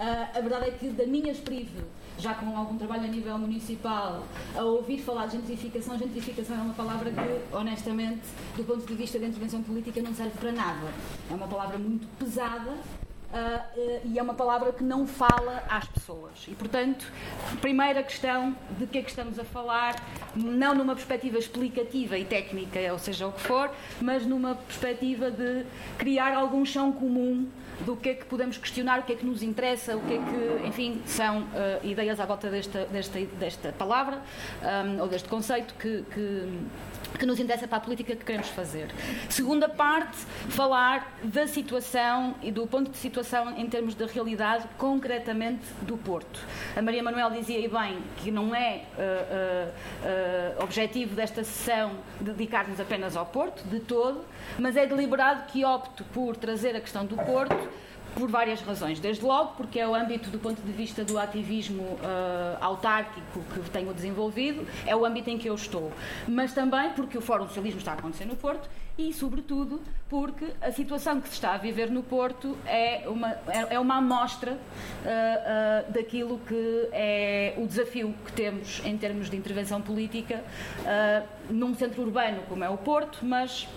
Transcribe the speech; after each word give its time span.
Uh, 0.00 0.38
a 0.38 0.40
verdade 0.40 0.68
é 0.68 0.70
que 0.70 0.88
da 0.88 1.04
minha 1.04 1.30
experiência, 1.30 1.84
já 2.18 2.32
com 2.32 2.56
algum 2.56 2.78
trabalho 2.78 3.04
a 3.04 3.08
nível 3.08 3.36
municipal, 3.36 4.24
a 4.56 4.62
ouvir 4.62 4.96
falar 4.96 5.26
de 5.26 5.36
gentrificação, 5.36 5.98
gentrificação 5.98 6.56
é 6.56 6.62
uma 6.62 6.72
palavra 6.72 7.10
que, 7.10 7.54
honestamente, 7.54 8.22
do 8.56 8.64
ponto 8.64 8.86
de 8.86 8.94
vista 8.94 9.18
da 9.18 9.26
intervenção 9.26 9.62
política, 9.62 10.00
não 10.00 10.14
serve 10.14 10.38
para 10.38 10.52
nada. 10.52 10.86
É 11.30 11.34
uma 11.34 11.46
palavra 11.46 11.76
muito 11.76 12.08
pesada 12.18 12.78
Uh, 13.32 14.00
e 14.04 14.18
é 14.18 14.22
uma 14.22 14.34
palavra 14.34 14.72
que 14.72 14.82
não 14.82 15.06
fala 15.06 15.62
às 15.68 15.86
pessoas. 15.86 16.32
E, 16.48 16.54
portanto, 16.54 17.06
primeira 17.60 18.02
questão 18.02 18.56
de 18.76 18.86
que 18.88 18.98
é 18.98 19.02
que 19.02 19.10
estamos 19.10 19.38
a 19.38 19.44
falar, 19.44 19.94
não 20.34 20.74
numa 20.74 20.94
perspectiva 20.94 21.38
explicativa 21.38 22.18
e 22.18 22.24
técnica, 22.24 22.80
ou 22.92 22.98
seja, 22.98 23.28
o 23.28 23.32
que 23.32 23.40
for, 23.40 23.70
mas 24.00 24.26
numa 24.26 24.56
perspectiva 24.56 25.30
de 25.30 25.64
criar 25.96 26.34
algum 26.34 26.64
chão 26.64 26.90
comum 26.90 27.48
do 27.84 27.96
que 27.96 28.10
é 28.10 28.14
que 28.14 28.24
podemos 28.24 28.58
questionar, 28.58 28.98
o 28.98 29.02
que 29.04 29.12
é 29.12 29.16
que 29.16 29.24
nos 29.24 29.42
interessa, 29.42 29.96
o 29.96 30.00
que 30.00 30.14
é 30.14 30.18
que, 30.18 30.66
enfim, 30.66 31.00
são 31.06 31.42
uh, 31.42 31.46
ideias 31.84 32.18
à 32.18 32.26
volta 32.26 32.50
desta, 32.50 32.84
desta, 32.86 33.20
desta 33.38 33.72
palavra 33.72 34.20
um, 34.62 35.00
ou 35.00 35.08
deste 35.08 35.28
conceito 35.28 35.72
que, 35.74 36.04
que 36.12 36.48
que 37.18 37.26
nos 37.26 37.38
interessa 37.38 37.66
para 37.66 37.78
a 37.78 37.80
política 37.80 38.14
que 38.16 38.24
queremos 38.24 38.48
fazer. 38.48 38.88
Segunda 39.28 39.68
parte, 39.68 40.16
falar 40.48 41.16
da 41.22 41.46
situação 41.46 42.34
e 42.42 42.50
do 42.50 42.66
ponto 42.66 42.90
de 42.90 42.96
situação 42.96 43.56
em 43.56 43.68
termos 43.68 43.94
da 43.94 44.06
realidade, 44.06 44.66
concretamente 44.78 45.64
do 45.82 45.96
Porto. 45.96 46.40
A 46.76 46.82
Maria 46.82 47.02
Manuel 47.02 47.30
dizia 47.30 47.58
aí 47.58 47.68
bem 47.68 48.02
que 48.16 48.30
não 48.30 48.54
é 48.54 48.82
uh, 48.96 50.58
uh, 50.58 50.62
objetivo 50.62 51.14
desta 51.14 51.44
sessão 51.44 51.92
dedicar-nos 52.20 52.80
apenas 52.80 53.16
ao 53.16 53.26
Porto, 53.26 53.62
de 53.64 53.80
todo, 53.80 54.24
mas 54.58 54.76
é 54.76 54.86
deliberado 54.86 55.44
que 55.46 55.64
opto 55.64 56.04
por 56.12 56.36
trazer 56.36 56.76
a 56.76 56.80
questão 56.80 57.04
do 57.04 57.16
Porto 57.16 57.68
por 58.14 58.28
várias 58.28 58.60
razões. 58.60 59.00
Desde 59.00 59.24
logo, 59.24 59.54
porque 59.56 59.78
é 59.78 59.86
o 59.86 59.94
âmbito 59.94 60.30
do 60.30 60.38
ponto 60.38 60.60
de 60.62 60.72
vista 60.72 61.04
do 61.04 61.18
ativismo 61.18 61.82
uh, 61.82 61.98
autárquico 62.60 63.40
que 63.54 63.70
tenho 63.70 63.92
desenvolvido, 63.92 64.66
é 64.86 64.94
o 64.94 65.04
âmbito 65.04 65.30
em 65.30 65.38
que 65.38 65.48
eu 65.48 65.54
estou. 65.54 65.92
Mas 66.28 66.52
também 66.52 66.90
porque 66.90 67.16
o 67.16 67.20
Fórum 67.20 67.46
Socialismo 67.46 67.78
está 67.78 67.92
a 67.92 67.94
acontecer 67.94 68.24
no 68.24 68.36
Porto 68.36 68.68
e, 68.98 69.12
sobretudo, 69.12 69.80
porque 70.08 70.46
a 70.60 70.70
situação 70.72 71.20
que 71.20 71.28
se 71.28 71.34
está 71.34 71.54
a 71.54 71.56
viver 71.56 71.90
no 71.90 72.02
Porto 72.02 72.56
é 72.66 73.04
uma, 73.06 73.30
é, 73.30 73.74
é 73.74 73.80
uma 73.80 73.96
amostra 73.96 74.52
uh, 74.52 74.56
uh, 74.56 75.92
daquilo 75.92 76.38
que 76.46 76.88
é 76.92 77.54
o 77.56 77.66
desafio 77.66 78.14
que 78.24 78.32
temos 78.32 78.82
em 78.84 78.96
termos 78.96 79.30
de 79.30 79.36
intervenção 79.36 79.80
política 79.80 80.42
num 81.48 81.74
centro 81.74 82.02
urbano 82.02 82.42
como 82.48 82.64
é 82.64 82.68
o 82.68 82.76
Porto, 82.76 83.18
mas 83.22 83.68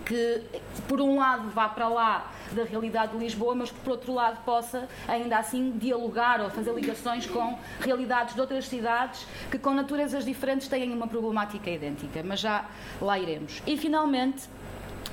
que, 0.00 0.42
por 0.88 1.00
um 1.00 1.18
lado, 1.18 1.50
vá 1.50 1.68
para 1.68 1.88
lá 1.88 2.30
da 2.52 2.64
realidade 2.64 3.12
de 3.12 3.18
Lisboa, 3.18 3.54
mas 3.54 3.70
que, 3.70 3.78
por 3.80 3.92
outro 3.92 4.12
lado, 4.12 4.42
possa 4.44 4.88
ainda 5.06 5.38
assim 5.38 5.72
dialogar 5.72 6.40
ou 6.40 6.50
fazer 6.50 6.72
ligações 6.72 7.26
com 7.26 7.58
realidades 7.80 8.34
de 8.34 8.40
outras 8.40 8.66
cidades 8.66 9.26
que, 9.50 9.58
com 9.58 9.74
naturezas 9.74 10.24
diferentes, 10.24 10.68
têm 10.68 10.92
uma 10.92 11.06
problemática 11.06 11.70
idêntica. 11.70 12.22
Mas 12.24 12.40
já 12.40 12.64
lá 13.00 13.18
iremos. 13.18 13.62
E, 13.66 13.76
finalmente, 13.76 14.48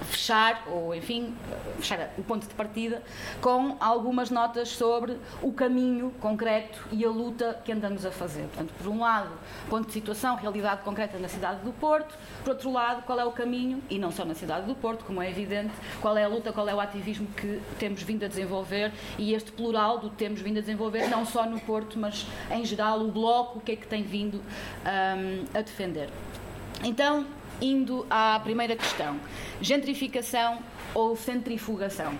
fechar, 0.06 0.64
ou 0.68 0.94
enfim, 0.94 1.36
fechar 1.78 2.10
o 2.18 2.24
ponto 2.24 2.48
de 2.48 2.54
partida, 2.54 3.02
com 3.42 3.76
algumas 3.80 4.30
notas 4.30 4.70
sobre 4.70 5.18
o 5.42 5.52
caminho 5.52 6.12
concreto 6.20 6.86
e 6.92 7.04
a 7.04 7.10
luta 7.10 7.60
que 7.64 7.72
andamos 7.72 8.06
a 8.06 8.12
fazer. 8.12 8.44
Portanto, 8.44 8.74
por 8.78 8.88
um 8.88 9.00
lado, 9.00 9.32
ponto 9.70 9.88
de 9.88 9.94
situação, 9.94 10.36
realidade 10.36 10.82
concreta 10.82 11.18
na 11.18 11.28
cidade 11.28 11.62
do 11.62 11.72
Porto, 11.72 12.16
por 12.44 12.52
outro 12.52 12.72
lado, 12.72 13.04
qual 13.04 13.20
é 13.20 13.26
o 13.26 13.32
caminho, 13.32 13.82
e 13.90 13.98
não 13.98 14.12
só 14.12 14.26
na 14.26 14.36
cidade 14.36 14.66
do 14.66 14.76
Porto, 14.76 15.06
como 15.06 15.22
é 15.22 15.30
evidente, 15.30 15.74
qual 16.02 16.18
é 16.18 16.24
a 16.24 16.28
luta, 16.28 16.52
qual 16.52 16.68
é 16.68 16.74
o 16.74 16.80
ativismo 16.80 17.28
que 17.36 17.62
temos 17.78 18.02
vindo 18.04 18.24
a 18.26 18.28
desenvolver 18.28 18.92
e 19.18 19.34
este 19.34 19.52
plural 19.52 20.00
do 20.00 20.10
temos 20.10 20.42
vindo 20.42 20.58
a 20.58 20.62
desenvolver, 20.62 21.08
não 21.08 21.26
só 21.26 21.46
no 21.46 21.60
Porto, 21.60 21.98
mas 21.98 22.26
em 22.52 22.66
geral, 22.66 23.00
o 23.02 23.12
Bloco, 23.12 23.60
o 23.60 23.62
que 23.62 23.74
é 23.74 23.76
que 23.76 23.88
tem 23.88 24.04
vindo 24.04 24.38
um, 24.38 25.58
a 25.58 25.62
defender. 25.62 26.10
Então, 26.84 27.26
indo 27.62 28.06
à 28.10 28.40
primeira 28.44 28.76
questão: 28.76 29.20
gentrificação 29.62 30.60
ou 30.94 31.16
centrifugação? 31.16 32.14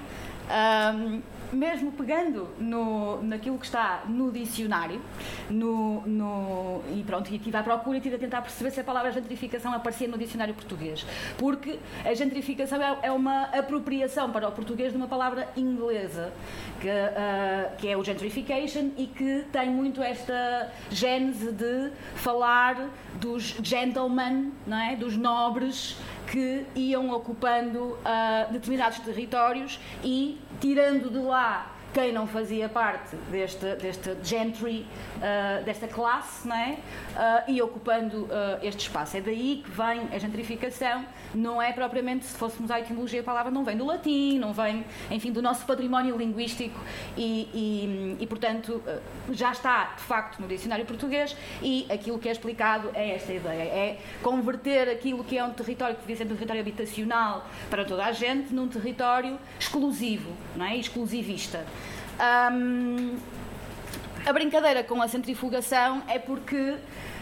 Um, 0.50 1.22
mesmo 1.52 1.92
pegando 1.92 2.48
no, 2.60 3.22
naquilo 3.24 3.58
que 3.58 3.66
está 3.66 4.04
no 4.08 4.32
dicionário, 4.32 5.02
no, 5.50 6.02
no, 6.02 6.82
e 6.96 7.04
pronto, 7.04 7.32
e 7.32 7.36
estive 7.36 7.58
à 7.58 7.64
procura 7.64 7.98
e 7.98 8.00
estive 8.00 8.16
a 8.16 8.20
tentar 8.20 8.42
perceber 8.42 8.72
se 8.72 8.80
a 8.80 8.84
palavra 8.84 9.12
gentrificação 9.12 9.74
aparecia 9.74 10.08
no 10.08 10.18
dicionário 10.18 10.54
português. 10.54 11.06
Porque 11.38 11.80
a 12.06 12.14
gentrificação 12.14 12.82
é, 12.82 12.98
é 13.04 13.12
uma 13.12 13.44
apropriação 13.46 14.32
para 14.32 14.48
o 14.48 14.52
português 14.52 14.92
de 14.92 14.98
uma 14.98 15.08
palavra 15.08 15.48
inglesa, 15.56 16.32
que, 16.80 16.88
uh, 16.88 17.78
que 17.78 17.88
é 17.88 17.98
o 17.98 18.04
gentrification, 18.04 18.92
e 18.98 19.08
que 19.08 19.46
tem 19.52 19.70
muito 19.70 20.02
esta 20.02 20.72
gênese 20.90 21.52
de 21.52 21.92
falar 22.16 22.90
dos 23.20 23.56
gentlemen, 23.62 24.52
não 24.66 24.78
é? 24.78 24.96
dos 24.96 25.18
nobres 25.18 25.98
que 26.32 26.66
iam 26.76 27.10
ocupando 27.12 27.80
uh, 27.80 28.52
determinados 28.52 29.00
territórios 29.00 29.80
e 30.04 30.40
tirando 30.60 31.10
de 31.10 31.20
lá 31.20 31.79
quem 31.94 32.12
não 32.12 32.28
fazia 32.28 32.70
parte 32.70 33.16
deste, 33.32 33.76
deste 33.76 34.16
gentry, 34.24 34.86
uh, 35.18 35.64
desta 35.64 35.88
classe, 35.88 36.48
não 36.48 36.56
é? 36.56 36.78
Uh, 37.16 37.52
e 37.52 37.62
ocupando 37.62 38.24
uh, 38.26 38.30
este 38.62 38.82
espaço. 38.82 39.18
É 39.18 39.22
daí 39.22 39.64
que 39.64 39.72
vem 39.72 40.08
a 40.14 40.18
gentrificação, 40.18 41.06
não 41.34 41.62
é 41.62 41.72
propriamente, 41.72 42.26
se 42.26 42.38
fôssemos 42.38 42.70
à 42.72 42.80
etimologia, 42.80 43.22
a 43.22 43.24
palavra 43.24 43.52
não 43.52 43.64
vem 43.64 43.78
do 43.78 43.86
latim, 43.86 44.38
não 44.38 44.54
vem, 44.54 44.86
enfim, 45.10 45.32
do 45.32 45.42
nosso 45.42 45.66
património 45.66 46.16
linguístico 46.18 46.80
e, 47.18 47.50
e, 47.54 48.18
e 48.20 48.28
portanto, 48.28 48.82
já 49.32 49.52
está, 49.52 49.96
de 49.98 50.04
facto, 50.04 50.40
no 50.40 50.48
dicionário 50.48 50.86
português 50.86 51.36
e 51.62 51.86
aquilo 51.90 52.20
que 52.20 52.30
é 52.30 52.32
explicado 52.32 52.90
é 52.94 53.16
esta 53.16 53.34
ideia, 53.34 53.64
é 53.64 54.00
converter 54.22 54.90
aquilo 54.90 55.24
que 55.24 55.38
é 55.38 55.44
um 55.44 55.52
território 55.52 55.96
que 55.96 56.02
devia 56.02 56.16
ser 56.16 56.24
um 56.26 56.36
território 56.36 56.62
habitacional 56.62 57.48
para 57.70 57.86
toda 57.86 58.06
a 58.06 58.12
gente 58.12 58.54
num 58.54 58.68
território 58.68 59.38
exclusivo, 59.60 60.32
não 60.56 60.66
é? 60.66 60.78
Exclusivista. 60.78 61.66
Um, 62.20 63.18
a 64.26 64.34
brincadeira 64.34 64.84
com 64.84 65.02
a 65.02 65.08
centrifugação 65.08 66.04
é 66.08 66.20
porque 66.20 66.78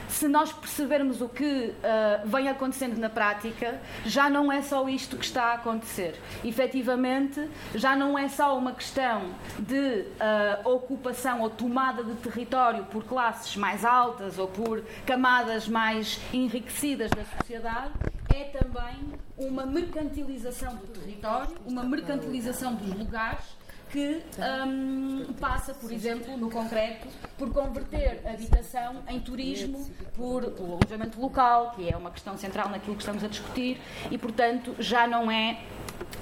se 0.10 0.28
nós 0.28 0.52
percebermos 0.52 1.22
o 1.22 1.30
que 1.30 1.44
uh, 1.44 2.28
vem 2.28 2.48
acontecendo 2.48 2.98
na 2.98 3.10
prática, 3.10 3.80
já 4.06 4.30
não 4.30 4.52
é 4.52 4.62
só 4.62 4.88
isto 4.88 5.18
que 5.18 5.26
está 5.26 5.46
a 5.46 5.54
acontecer. 5.54 6.20
Efetivamente, 6.44 7.48
já 7.76 7.96
não 7.96 8.18
é 8.18 8.28
só 8.30 8.58
uma 8.58 8.72
questão 8.72 9.36
de 9.60 9.76
uh, 9.76 10.70
ocupação 10.70 11.42
ou 11.42 11.50
tomada 11.50 12.04
de 12.04 12.14
território 12.16 12.86
por 12.86 13.04
classes 13.04 13.56
mais 13.56 13.84
altas 13.84 14.40
ou 14.40 14.48
por 14.48 14.84
camadas 15.06 15.68
mais 15.68 16.20
enriquecidas 16.34 17.12
da 17.12 17.24
sociedade, 17.24 17.92
é 18.34 18.46
também 18.46 19.14
uma 19.38 19.66
mercantilização 19.66 20.76
do 20.76 20.88
território, 20.88 21.56
uma 21.66 21.84
mercantilização 21.84 22.76
dos 22.76 22.94
lugares 22.98 23.58
que 23.90 24.22
um, 24.66 25.34
passa, 25.40 25.74
por 25.74 25.92
exemplo, 25.92 26.38
no 26.38 26.50
concreto, 26.50 27.08
por 27.38 27.52
converter 27.52 28.22
habitação 28.28 28.98
em 29.08 29.20
turismo, 29.20 29.90
por 30.16 30.44
o 30.44 30.78
alojamento 30.80 31.20
local, 31.20 31.74
que 31.76 31.90
é 31.90 31.96
uma 31.96 32.12
questão 32.12 32.38
central 32.38 32.70
naquilo 32.70 32.96
que 32.96 33.02
estamos 33.02 33.24
a 33.24 33.28
discutir, 33.28 33.80
e, 34.12 34.18
portanto, 34.18 34.76
já 34.80 35.08
não 35.08 35.32
é 35.32 35.60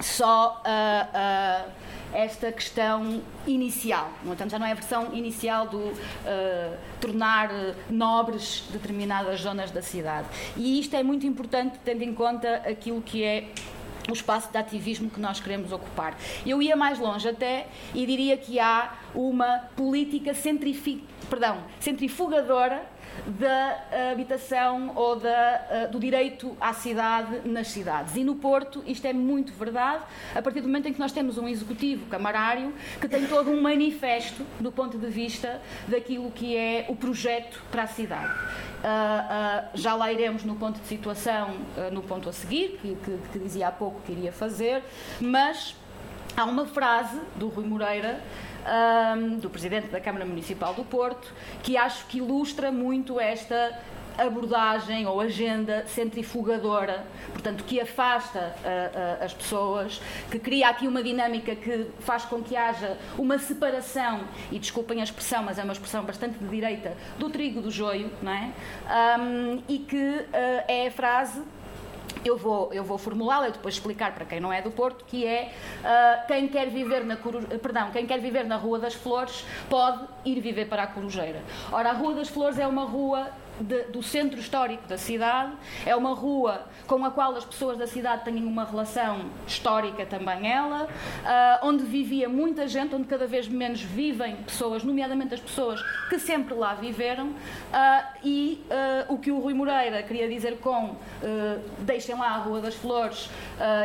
só 0.01 0.61
uh, 0.65 1.67
uh, 1.67 1.71
esta 2.13 2.51
questão 2.51 3.21
inicial. 3.47 4.09
Portanto, 4.23 4.51
já 4.51 4.59
não 4.59 4.65
é 4.65 4.71
a 4.71 4.75
versão 4.75 5.13
inicial 5.13 5.67
do 5.67 5.79
uh, 5.79 5.93
tornar 7.01 7.49
nobres 7.89 8.65
determinadas 8.71 9.41
zonas 9.41 9.71
da 9.71 9.81
cidade. 9.81 10.27
E 10.55 10.79
isto 10.79 10.95
é 10.95 11.03
muito 11.03 11.25
importante, 11.25 11.79
tendo 11.83 12.03
em 12.03 12.13
conta 12.13 12.57
aquilo 12.67 13.01
que 13.01 13.23
é 13.23 13.49
o 14.09 14.13
espaço 14.13 14.51
de 14.51 14.57
ativismo 14.57 15.09
que 15.09 15.19
nós 15.19 15.39
queremos 15.39 15.71
ocupar. 15.71 16.17
Eu 16.45 16.61
ia 16.61 16.75
mais 16.75 16.99
longe 16.99 17.27
até 17.27 17.67
e 17.93 18.05
diria 18.05 18.37
que 18.37 18.59
há 18.59 18.93
uma 19.13 19.69
política 19.75 20.33
perdão, 21.29 21.57
centrifugadora 21.79 22.85
da 23.25 24.11
habitação 24.11 24.91
ou 24.95 25.15
da, 25.15 25.87
uh, 25.87 25.91
do 25.91 25.99
direito 25.99 26.55
à 26.59 26.73
cidade 26.73 27.47
nas 27.47 27.67
cidades. 27.67 28.15
E 28.15 28.23
no 28.23 28.35
Porto 28.35 28.83
isto 28.85 29.05
é 29.05 29.13
muito 29.13 29.53
verdade, 29.53 30.03
a 30.33 30.41
partir 30.41 30.61
do 30.61 30.67
momento 30.67 30.87
em 30.87 30.93
que 30.93 30.99
nós 30.99 31.11
temos 31.11 31.37
um 31.37 31.47
executivo 31.47 32.05
camarário 32.07 32.73
que 32.99 33.07
tem 33.07 33.25
todo 33.27 33.49
um 33.49 33.61
manifesto 33.61 34.45
do 34.59 34.71
ponto 34.71 34.97
de 34.97 35.07
vista 35.07 35.61
daquilo 35.87 36.31
que 36.31 36.55
é 36.55 36.85
o 36.89 36.95
projeto 36.95 37.61
para 37.71 37.83
a 37.83 37.87
cidade. 37.87 38.33
Uh, 38.33 38.85
uh, 38.85 39.69
já 39.73 39.95
lá 39.95 40.11
iremos 40.11 40.43
no 40.43 40.55
ponto 40.55 40.79
de 40.79 40.87
situação, 40.87 41.55
no 41.91 42.01
ponto 42.01 42.29
a 42.29 42.33
seguir, 42.33 42.79
que, 42.81 42.95
que, 42.95 43.17
que 43.31 43.39
dizia 43.39 43.67
há 43.67 43.71
pouco 43.71 44.01
que 44.01 44.11
iria 44.11 44.31
fazer, 44.31 44.83
mas 45.19 45.75
há 46.35 46.43
uma 46.43 46.65
frase 46.65 47.19
do 47.35 47.47
Rui 47.47 47.65
Moreira 47.65 48.21
um, 49.15 49.37
do 49.37 49.49
Presidente 49.49 49.87
da 49.87 50.01
Câmara 50.01 50.25
Municipal 50.25 50.73
do 50.73 50.83
Porto, 50.83 51.31
que 51.63 51.77
acho 51.77 52.05
que 52.07 52.17
ilustra 52.17 52.71
muito 52.71 53.19
esta 53.19 53.79
abordagem 54.17 55.05
ou 55.05 55.19
agenda 55.19 55.85
centrifugadora, 55.87 57.05
portanto, 57.33 57.63
que 57.65 57.81
afasta 57.81 58.39
uh, 58.39 59.21
uh, 59.21 59.25
as 59.25 59.33
pessoas, 59.33 60.01
que 60.31 60.39
cria 60.39 60.69
aqui 60.69 60.87
uma 60.87 61.03
dinâmica 61.03 61.53
que 61.53 61.87
faz 61.99 62.23
com 62.23 62.41
que 62.41 62.55
haja 62.55 62.97
uma 63.17 63.37
separação, 63.37 64.21
e 64.51 64.57
desculpem 64.57 65.01
a 65.01 65.03
expressão, 65.03 65.43
mas 65.43 65.59
é 65.59 65.63
uma 65.63 65.73
expressão 65.73 66.03
bastante 66.03 66.37
de 66.39 66.47
direita, 66.47 66.95
do 67.19 67.29
trigo 67.29 67.61
do 67.61 67.69
joio, 67.69 68.09
não 68.21 68.31
é? 68.31 68.51
Um, 69.19 69.63
e 69.67 69.79
que 69.79 69.97
uh, 69.97 70.63
é 70.67 70.87
a 70.87 70.91
frase 70.91 71.41
eu 72.23 72.37
vou, 72.37 72.71
eu 72.73 72.83
vou 72.83 72.97
formulá-la 72.97 73.49
e 73.49 73.51
depois 73.51 73.75
explicar 73.75 74.13
para 74.13 74.25
quem 74.25 74.39
não 74.39 74.51
é 74.51 74.61
do 74.61 74.71
Porto, 74.71 75.03
que 75.05 75.25
é 75.25 75.51
uh, 75.81 76.27
quem 76.27 76.47
quer 76.47 76.69
viver 76.69 77.03
na 77.03 77.17
perdão, 77.61 77.91
quem 77.91 78.05
quer 78.05 78.19
viver 78.19 78.45
na 78.45 78.57
Rua 78.57 78.79
das 78.79 78.93
Flores 78.93 79.45
pode 79.69 80.05
ir 80.23 80.39
viver 80.39 80.65
para 80.65 80.83
a 80.83 80.87
Corujeira. 80.87 81.41
Ora, 81.71 81.89
a 81.89 81.93
Rua 81.93 82.13
das 82.13 82.29
Flores 82.29 82.59
é 82.59 82.67
uma 82.67 82.85
rua 82.85 83.29
de, 83.59 83.83
do 83.83 84.01
centro 84.03 84.39
histórico 84.39 84.87
da 84.87 84.97
cidade. 84.97 85.53
É 85.85 85.95
uma 85.95 86.13
rua 86.13 86.65
com 86.87 87.03
a 87.05 87.11
qual 87.11 87.35
as 87.35 87.45
pessoas 87.45 87.77
da 87.77 87.87
cidade 87.87 88.23
têm 88.23 88.43
uma 88.43 88.65
relação 88.65 89.25
histórica 89.47 90.05
também 90.05 90.51
ela, 90.51 90.83
uh, 90.83 91.67
onde 91.67 91.83
vivia 91.83 92.27
muita 92.29 92.67
gente, 92.67 92.95
onde 92.95 93.05
cada 93.05 93.27
vez 93.27 93.47
menos 93.47 93.81
vivem 93.81 94.35
pessoas, 94.37 94.83
nomeadamente 94.83 95.33
as 95.33 95.39
pessoas 95.39 95.81
que 96.09 96.19
sempre 96.19 96.53
lá 96.53 96.73
viveram. 96.73 97.27
Uh, 97.27 97.35
e 98.23 98.65
uh, 99.09 99.13
o 99.13 99.17
que 99.17 99.31
o 99.31 99.39
Rui 99.39 99.53
Moreira 99.53 100.01
queria 100.03 100.27
dizer 100.27 100.57
com 100.59 100.95
deixem 101.79 102.15
lá 102.15 102.29
a 102.29 102.37
Rua 102.37 102.61
das 102.61 102.75
Flores 102.75 103.29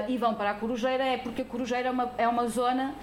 e 0.09 0.17
vão 0.17 0.35
para 0.35 0.51
a 0.51 0.55
Corujeira 0.55 1.05
é 1.05 1.17
porque 1.17 1.43
a 1.43 1.45
Corujeira 1.45 1.89
é 1.89 1.91
uma, 1.91 2.11
é 2.19 2.29
uma 2.29 2.47
zona 2.47 2.95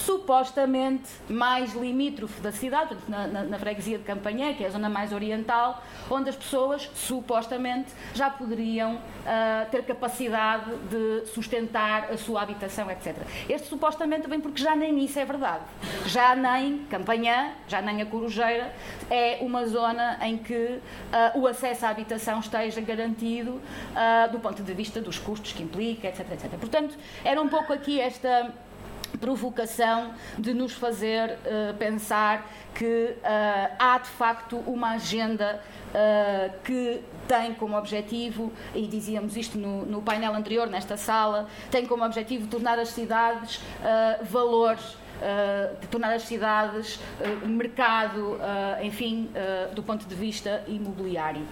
supostamente 0.00 1.08
mais 1.28 1.74
limítrofe 1.74 2.40
da 2.40 2.52
cidade, 2.52 2.96
na, 3.08 3.26
na, 3.26 3.42
na, 3.44 3.58
freguesia 3.58 3.98
de 3.98 4.04
Campanhé, 4.04 4.54
que 4.54 4.64
é 4.64 4.66
a 4.66 4.70
zona 4.70 4.88
mais 4.88 5.12
oriental, 5.12 5.82
onde 6.10 6.30
as 6.30 6.36
pessoas 6.36 6.88
supostamente 6.94 7.92
já 8.14 8.30
poderiam 8.30 8.94
uh, 8.96 9.70
ter 9.70 9.82
capacidade 9.84 10.70
de 10.90 11.26
sustentar 11.26 12.10
a 12.10 12.16
sua 12.16 12.42
habitação, 12.42 12.90
etc. 12.90 13.16
Este 13.48 13.68
supostamente 13.68 14.28
vem 14.28 14.40
porque 14.40 14.62
já 14.62 14.74
nem 14.74 15.04
isso 15.04 15.18
é 15.18 15.24
verdade. 15.24 15.64
Já 16.06 16.34
nem 16.34 16.78
Campanhã, 16.90 17.52
já 17.66 17.82
nem 17.82 18.00
a 18.02 18.06
Corujeira 18.06 18.72
é 19.10 19.38
uma 19.40 19.66
zona 19.66 20.18
em 20.22 20.38
que 20.38 20.54
uh, 20.54 21.38
o 21.38 21.46
acesso 21.46 21.86
à 21.86 21.90
habitação 21.90 22.40
esteja 22.40 22.80
garantido 22.80 23.52
uh, 23.52 24.30
do 24.30 24.38
ponto 24.38 24.62
de 24.62 24.74
vista 24.74 25.00
dos 25.00 25.18
custos 25.18 25.52
que 25.52 25.62
implica, 25.62 26.08
etc, 26.08 26.32
etc. 26.32 26.50
Portanto, 26.58 26.96
era 27.24 27.40
um 27.40 27.48
pouco 27.48 27.72
aqui 27.72 28.00
esta 28.00 28.52
provocação 29.20 30.12
de 30.38 30.54
nos 30.54 30.72
fazer 30.72 31.30
uh, 31.30 31.74
pensar 31.78 32.48
que 32.74 33.16
uh, 33.16 33.74
há 33.78 33.98
de 33.98 34.08
facto 34.08 34.56
uma 34.66 34.92
agenda 34.92 35.60
uh, 35.88 36.52
que 36.62 37.02
tem 37.26 37.52
como 37.54 37.76
objetivo, 37.76 38.52
e 38.74 38.86
dizíamos 38.86 39.36
isto 39.36 39.58
no, 39.58 39.84
no, 39.84 40.00
painel 40.00 40.34
anterior, 40.34 40.66
nesta 40.66 40.96
sala, 40.96 41.48
tem 41.70 41.84
como 41.84 42.04
objetivo 42.04 42.46
tornar 42.46 42.78
as 42.78 42.88
cidades 42.88 43.60
valores. 44.22 44.96
De 45.80 45.88
tornar 45.88 46.12
as 46.12 46.22
cidades 46.22 47.00
mercado, 47.44 48.38
enfim, 48.80 49.28
do 49.74 49.82
ponto 49.82 50.06
de 50.06 50.14
vista 50.14 50.62
imobiliário 50.68 51.44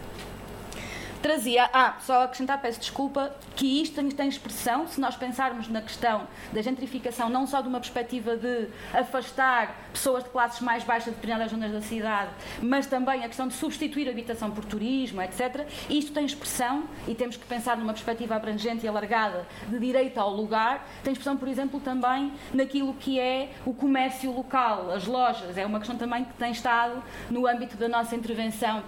trazia. 1.26 1.68
Ah, 1.72 1.96
só 2.00 2.22
acrescentar, 2.22 2.60
peço 2.62 2.78
desculpa, 2.78 3.34
que 3.56 3.82
isto 3.82 4.00
tem 4.14 4.28
expressão, 4.28 4.86
se 4.86 5.00
nós 5.00 5.16
pensarmos 5.16 5.68
na 5.68 5.82
questão 5.82 6.28
da 6.52 6.62
gentrificação, 6.62 7.28
não 7.28 7.48
só 7.48 7.60
de 7.60 7.68
uma 7.68 7.80
perspectiva 7.80 8.36
de 8.36 8.68
afastar 8.94 9.74
pessoas 9.92 10.22
de 10.22 10.30
classes 10.30 10.60
mais 10.60 10.84
baixas 10.84 11.06
de 11.06 11.10
determinadas 11.16 11.50
zonas 11.50 11.72
da 11.72 11.80
cidade, 11.80 12.30
mas 12.62 12.86
também 12.86 13.24
a 13.24 13.26
questão 13.26 13.48
de 13.48 13.54
substituir 13.54 14.06
a 14.06 14.12
habitação 14.12 14.52
por 14.52 14.64
turismo, 14.64 15.20
etc. 15.20 15.66
Isto 15.90 16.12
tem 16.12 16.24
expressão, 16.24 16.84
e 17.08 17.14
temos 17.14 17.36
que 17.36 17.44
pensar 17.44 17.76
numa 17.76 17.92
perspectiva 17.92 18.36
abrangente 18.36 18.86
e 18.86 18.88
alargada 18.88 19.46
de 19.66 19.78
direito 19.80 20.18
ao 20.18 20.30
lugar, 20.30 20.86
tem 21.02 21.12
expressão, 21.12 21.36
por 21.36 21.48
exemplo, 21.48 21.80
também 21.80 22.32
naquilo 22.54 22.94
que 22.94 23.18
é 23.18 23.50
o 23.64 23.74
comércio 23.74 24.30
local, 24.30 24.92
as 24.92 25.06
lojas. 25.06 25.58
É 25.58 25.66
uma 25.66 25.78
questão 25.78 25.96
também 25.96 26.24
que 26.24 26.34
tem 26.34 26.52
estado 26.52 27.02
no 27.28 27.48
âmbito 27.48 27.76
da 27.76 27.88
nossa 27.88 28.14
intervenção 28.14 28.84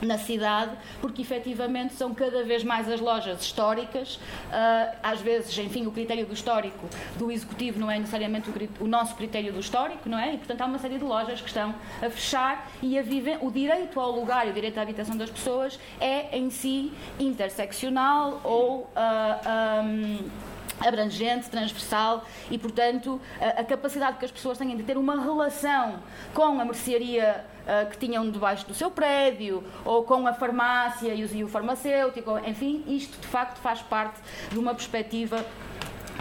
na 0.00 0.18
cidade, 0.18 0.72
porque 1.00 1.22
efetivamente 1.22 1.94
são 1.94 2.14
cada 2.14 2.42
vez 2.44 2.64
mais 2.64 2.88
as 2.88 3.00
lojas 3.00 3.42
históricas. 3.42 4.16
Uh, 4.16 4.96
às 5.02 5.20
vezes, 5.20 5.56
enfim, 5.58 5.86
o 5.86 5.92
critério 5.92 6.26
do 6.26 6.32
histórico 6.32 6.88
do 7.16 7.30
executivo 7.30 7.78
não 7.78 7.90
é 7.90 7.98
necessariamente 7.98 8.50
o, 8.50 8.84
o, 8.84 8.88
nosso 8.88 9.14
critério 9.14 9.52
do 9.52 9.60
histórico, 9.60 10.08
não 10.08 10.18
é? 10.18 10.34
E, 10.34 10.38
portanto, 10.38 10.60
há 10.60 10.66
uma 10.66 10.78
série 10.78 10.98
de 10.98 11.04
lojas 11.04 11.40
que 11.40 11.48
estão 11.48 11.74
a 12.00 12.10
fechar 12.10 12.70
e 12.82 12.98
a 12.98 13.02
viver. 13.02 13.38
O 13.40 13.50
direito 13.50 13.98
ao 14.00 14.10
lugar 14.12 14.46
e 14.46 14.50
o 14.50 14.52
direito 14.52 14.78
à 14.78 14.82
habitação 14.82 15.16
das 15.16 15.30
pessoas 15.30 15.78
é 16.00 16.36
em 16.36 16.50
si 16.50 16.92
interseccional 17.18 18.40
ou. 18.44 18.80
Uh, 18.80 18.90
ah, 18.96 19.82
um, 19.84 20.51
abrangente, 20.80 21.48
transversal 21.50 22.24
e, 22.50 22.58
portanto, 22.58 23.20
a, 23.40 23.60
a, 23.60 23.64
capacidade 23.64 24.18
que 24.18 24.24
as 24.24 24.30
pessoas 24.30 24.58
têm 24.58 24.76
de 24.76 24.82
ter 24.82 24.96
uma 24.96 25.20
relação 25.20 26.00
com 26.34 26.60
a 26.60 26.64
mercearia 26.64 27.44
uh, 27.62 27.90
que 27.90 27.98
tinham 27.98 28.30
debaixo 28.30 28.66
do 28.66 28.74
seu 28.74 28.90
prédio, 28.90 29.62
ou 29.84 30.04
com 30.04 30.26
a 30.26 30.32
farmácia 30.32 31.14
e 31.14 31.24
o, 31.24 31.34
e 31.34 31.44
o 31.44 31.48
farmacêutico, 31.48 32.38
enfim, 32.46 32.84
isto 32.86 33.20
de 33.20 33.26
facto 33.26 33.58
faz 33.58 33.80
parte 33.80 34.20
de 34.50 34.58
uma 34.58 34.74
perspectiva 34.74 35.44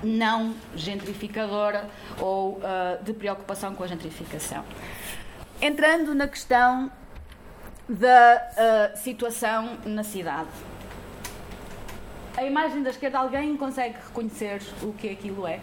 não 0.04 0.56
gentrificadora 0.76 1.88
ou 2.20 2.54
uh, 2.54 3.04
de 3.04 3.14
preocupação 3.14 3.76
com 3.76 3.84
a 3.84 3.88
gentrificação. 3.88 4.64
Entrando 5.62 6.16
na 6.16 6.28
questão 6.28 6.92
da 7.88 8.94
uh, 8.94 8.98
situação 8.98 9.78
na 9.86 10.04
cidade. 10.04 10.50
A 12.38 12.46
imagem 12.46 12.82
da 12.82 12.90
esquerda, 12.90 13.20
alguém 13.20 13.58
consegue 13.58 13.96
reconhecer 14.08 14.62
o 14.82 14.94
que 14.94 15.10
aquilo 15.10 15.46
é? 15.46 15.60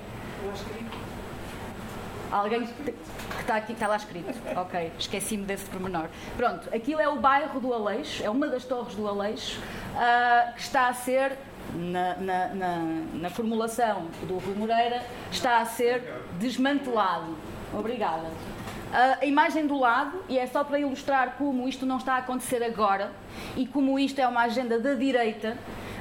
Alguém 2.31 2.67
que 2.67 2.95
está 3.41 3.57
aqui, 3.57 3.73
está 3.73 3.87
lá 3.87 3.97
escrito. 3.97 4.35
Ok, 4.55 4.93
esqueci-me 4.99 5.45
desse 5.45 5.65
pormenor. 5.65 6.09
Pronto, 6.37 6.69
aquilo 6.75 7.01
é 7.01 7.09
o 7.09 7.17
bairro 7.17 7.59
do 7.59 7.73
Aleixo, 7.73 8.23
é 8.23 8.29
uma 8.29 8.47
das 8.49 8.65
torres 8.65 8.95
do 8.95 9.09
Aleixo, 9.09 9.59
uh, 9.59 10.53
que 10.55 10.61
está 10.61 10.89
a 10.89 10.95
ser, 10.95 11.39
na, 11.75 12.17
na, 12.17 12.49
na, 12.49 12.79
na, 13.15 13.31
formulação 13.31 14.09
do 14.27 14.37
Rui 14.37 14.55
Moreira, 14.55 15.03
está 15.33 15.61
a 15.61 15.65
ser 15.65 16.03
desmantelado. 16.39 17.35
Obrigada. 17.73 18.27
Uh, 18.27 19.23
a 19.23 19.25
imagem 19.25 19.67
do 19.67 19.79
lado, 19.79 20.23
e 20.29 20.39
é 20.39 20.47
só 20.47 20.63
para 20.63 20.79
ilustrar 20.79 21.37
como 21.39 21.67
isto 21.67 21.87
não 21.87 21.97
está 21.97 22.15
a 22.15 22.19
acontecer 22.19 22.63
agora 22.63 23.11
e 23.57 23.67
como 23.67 23.99
isto 23.99 24.19
é 24.19 24.29
uma 24.29 24.43
agenda 24.43 24.79
da 24.79 24.95
direita 24.95 25.57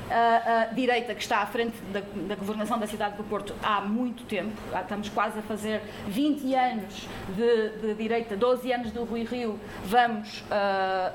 a, 0.09 0.61
a 0.61 0.65
direita 0.73 1.13
que 1.13 1.21
está 1.21 1.39
à 1.39 1.45
frente 1.45 1.75
da, 1.91 2.01
da, 2.27 2.35
governação 2.35 2.79
da 2.79 2.87
cidade 2.87 3.17
do 3.17 3.23
Porto 3.23 3.53
há 3.61 3.81
muito 3.81 4.23
tempo, 4.23 4.53
estamos 4.79 5.09
quase 5.09 5.39
a 5.39 5.41
fazer 5.41 5.81
20 6.07 6.53
anos 6.55 7.07
de, 7.35 7.69
de 7.81 7.93
direita, 7.93 8.35
12 8.35 8.71
anos 8.71 8.91
do 8.91 9.03
Rui 9.03 9.23
Rio, 9.23 9.59
vamos 9.85 10.41
uh, 10.41 10.43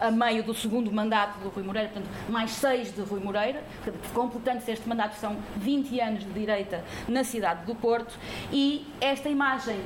a 0.00 0.10
meio 0.10 0.42
do 0.42 0.54
segundo 0.54 0.90
mandato 0.92 1.38
do 1.40 1.48
Rui 1.48 1.64
Moreira, 1.64 1.88
portanto, 1.88 2.10
mais 2.28 2.50
6 2.52 2.94
de 2.94 3.02
Rui 3.02 3.20
Moreira, 3.20 3.62
completando-se 4.12 4.70
este 4.70 4.88
mandato, 4.88 5.14
são 5.16 5.36
20 5.56 6.00
anos 6.00 6.24
de 6.24 6.32
direita 6.32 6.84
na 7.08 7.24
cidade 7.24 7.64
do 7.64 7.74
Porto, 7.74 8.18
e 8.52 8.86
esta 9.00 9.28
imagem 9.28 9.80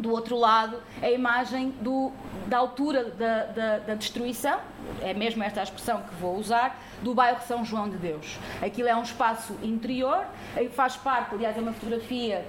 do 0.00 0.10
outro 0.10 0.36
lado, 0.36 0.82
a 1.02 1.10
imagem 1.10 1.70
do, 1.80 2.12
da 2.46 2.58
altura 2.58 3.04
da, 3.04 3.44
da, 3.44 3.78
da 3.78 3.94
destruição, 3.94 4.58
é 5.00 5.14
mesmo 5.14 5.42
esta 5.42 5.60
a 5.60 5.62
expressão 5.62 6.02
que 6.02 6.14
vou 6.16 6.36
usar, 6.36 6.80
do 7.02 7.14
bairro 7.14 7.40
São 7.46 7.64
João 7.64 7.88
de 7.88 7.96
Deus. 7.96 8.38
Aquilo 8.62 8.88
é 8.88 8.96
um 8.96 9.02
espaço 9.02 9.56
interior, 9.62 10.24
faz 10.72 10.96
parte, 10.96 11.34
aliás, 11.34 11.56
é 11.56 11.60
uma 11.60 11.72
fotografia 11.72 12.44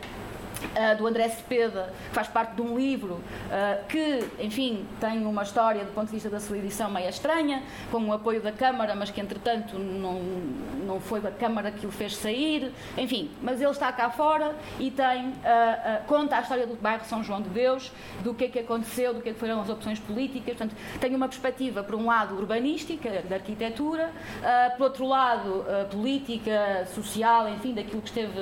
Uh, 0.72 0.98
do 0.98 1.08
André 1.08 1.28
Cepeda, 1.30 1.94
que 2.10 2.16
faz 2.16 2.28
parte 2.28 2.56
de 2.56 2.62
um 2.62 2.78
livro 2.78 3.16
uh, 3.16 3.86
que, 3.88 4.24
enfim, 4.40 4.86
tem 5.00 5.26
uma 5.26 5.44
história 5.44 5.84
do 5.84 5.92
ponto 5.94 6.08
de 6.08 6.14
vista 6.14 6.30
da 6.30 6.40
sua 6.40 6.58
edição 6.58 6.90
meio 6.90 7.10
estranha, 7.10 7.64
com 7.92 8.04
o 8.06 8.14
apoio 8.14 8.42
da 8.42 8.52
Câmara, 8.52 8.96
mas 8.96 9.10
que 9.10 9.20
entretanto 9.20 9.78
não, 9.78 10.22
não 10.86 11.00
foi 11.00 11.20
a 11.20 11.32
Câmara 11.32 11.72
que 11.72 11.86
o 11.86 11.92
fez 11.92 12.16
sair, 12.16 12.72
enfim, 12.98 13.32
mas 13.42 13.60
ele 13.60 13.72
está 13.72 13.92
cá 13.92 14.10
fora 14.10 14.56
e 14.80 14.90
tem, 14.92 15.30
uh, 15.30 16.06
conta 16.08 16.38
a 16.38 16.42
história 16.42 16.66
do 16.66 16.76
bairro 16.76 17.04
São 17.06 17.24
João 17.24 17.42
de 17.42 17.50
Deus, 17.50 17.92
do 18.24 18.34
que 18.34 18.46
é 18.46 18.48
que 18.48 18.60
aconteceu, 18.60 19.14
do 19.14 19.22
que, 19.22 19.30
é 19.30 19.34
que 19.34 19.40
foram 19.40 19.62
as 19.62 19.70
opções 19.70 20.00
políticas, 20.00 20.58
portanto, 20.58 20.76
tem 21.00 21.14
uma 21.16 21.28
perspectiva, 21.28 21.84
por 21.84 21.96
um 21.96 22.06
lado, 22.06 22.36
urbanística, 22.36 23.24
da 23.28 23.36
arquitetura, 23.36 24.12
por 24.78 24.84
outro 24.84 25.08
lado, 25.08 25.66
política, 25.90 26.88
social, 26.94 27.50
enfim, 27.50 27.74
daquilo 27.74 28.02
que 28.02 28.10
esteve 28.10 28.34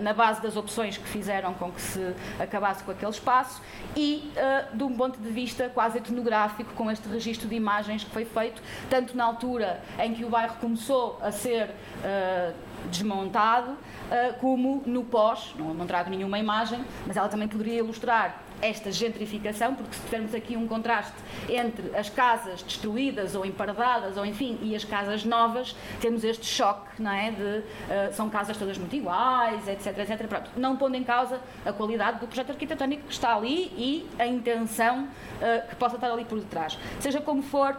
na 0.00 0.12
base 0.12 0.42
das 0.42 0.56
opções 0.56 0.96
que 0.96 1.08
fizeram 1.10 1.52
com 1.54 1.70
que 1.70 1.80
se 1.80 2.14
acabasse 2.38 2.82
com 2.84 2.90
aquele 2.90 3.10
espaço 3.10 3.60
e 3.96 4.32
uh, 4.36 4.76
de 4.76 4.84
um 4.84 4.96
ponto 4.96 5.18
de 5.20 5.28
vista 5.30 5.68
quase 5.68 5.98
etnográfico 5.98 6.72
com 6.74 6.90
este 6.90 7.08
registro 7.08 7.48
de 7.48 7.54
imagens 7.54 8.04
que 8.04 8.10
foi 8.10 8.24
feito 8.24 8.62
tanto 8.88 9.16
na 9.16 9.24
altura 9.24 9.82
em 9.98 10.14
que 10.14 10.24
o 10.24 10.28
bairro 10.28 10.54
começou 10.60 11.18
a 11.22 11.30
ser 11.30 11.68
uh, 11.68 12.54
desmontado, 12.88 13.72
uh, 13.72 14.34
como 14.40 14.82
no 14.86 15.04
pós, 15.04 15.54
não, 15.58 15.86
trago 15.86 16.10
nenhuma 16.10 16.38
imagem, 16.38 16.84
mas 17.06 17.16
ela 17.16 17.28
também 17.28 17.48
poderia 17.48 17.78
ilustrar 17.78 18.42
esta 18.60 18.90
gentrificação, 18.90 19.74
porque 19.74 19.94
se 19.94 20.02
tivermos 20.02 20.34
aqui 20.34 20.56
um 20.56 20.66
contraste 20.66 21.14
entre 21.48 21.96
as 21.96 22.08
casas 22.08 22.62
destruídas 22.62 23.34
ou 23.34 23.44
emparedadas, 23.44 24.16
ou 24.16 24.24
enfim, 24.24 24.58
e 24.62 24.74
as 24.74 24.84
casas 24.84 25.24
novas, 25.24 25.74
temos 26.00 26.24
este 26.24 26.46
choque, 26.46 27.00
não 27.00 27.12
é? 27.12 27.30
De, 27.30 27.42
uh, 27.42 27.64
são 28.12 28.28
casas 28.28 28.56
todas 28.56 28.78
muito 28.78 28.94
iguais, 28.94 29.66
etc, 29.68 29.98
etc. 29.98 30.26
Pronto, 30.26 30.50
não 30.56 30.76
pondo 30.76 30.96
em 30.96 31.04
causa 31.04 31.40
a 31.64 31.72
qualidade 31.72 32.20
do 32.20 32.26
projeto 32.26 32.50
arquitetónico 32.50 33.04
que 33.04 33.12
está 33.12 33.34
ali 33.34 33.72
e 33.76 34.08
a 34.18 34.26
intenção 34.26 35.04
uh, 35.04 35.68
que 35.68 35.76
possa 35.76 35.96
estar 35.96 36.10
ali 36.10 36.24
por 36.24 36.38
detrás. 36.38 36.78
Seja 36.98 37.20
como 37.20 37.42
for, 37.42 37.78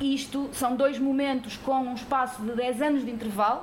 isto 0.00 0.48
são 0.52 0.76
dois 0.76 0.98
momentos 0.98 1.56
com 1.58 1.78
um 1.80 1.94
espaço 1.94 2.42
de 2.42 2.52
10 2.52 2.82
anos 2.82 3.04
de 3.04 3.10
intervalo, 3.10 3.62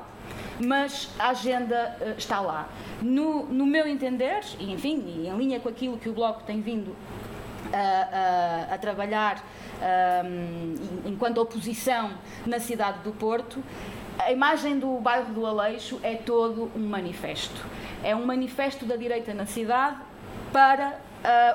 mas 0.60 1.10
a 1.20 1.30
agenda 1.30 1.96
uh, 2.02 2.18
está 2.18 2.40
lá. 2.40 2.70
No, 3.02 3.46
no, 3.46 3.66
meu 3.66 3.88
entender, 3.88 4.42
e 4.60 4.72
enfim, 4.72 5.04
e 5.08 5.28
em 5.28 5.38
linha 5.38 5.60
com 5.60 5.70
aquilo 5.70 5.98
que 5.98 6.10
o 6.10 6.14
Bloco 6.14 6.44
tem 6.44 6.62
vindo 6.62 6.96
a, 7.72 8.70
a, 8.72 8.76
a 8.76 8.78
trabalhar 8.78 9.44
um, 10.26 10.76
enquanto 11.06 11.38
oposição 11.40 12.12
na 12.46 12.60
cidade 12.60 13.00
do 13.04 13.12
Porto, 13.12 13.64
a 14.20 14.32
imagem 14.32 14.80
do 14.80 15.00
bairro 15.00 15.32
do 15.34 15.46
Aleixo 15.46 16.00
é 16.02 16.16
todo 16.16 16.72
um 16.76 16.88
manifesto. 16.88 17.66
É 18.04 18.16
um 18.16 18.26
manifesto 18.26 18.86
da 18.86 18.96
direita 18.96 19.34
na 19.34 19.46
cidade 19.46 19.98
para 20.52 21.00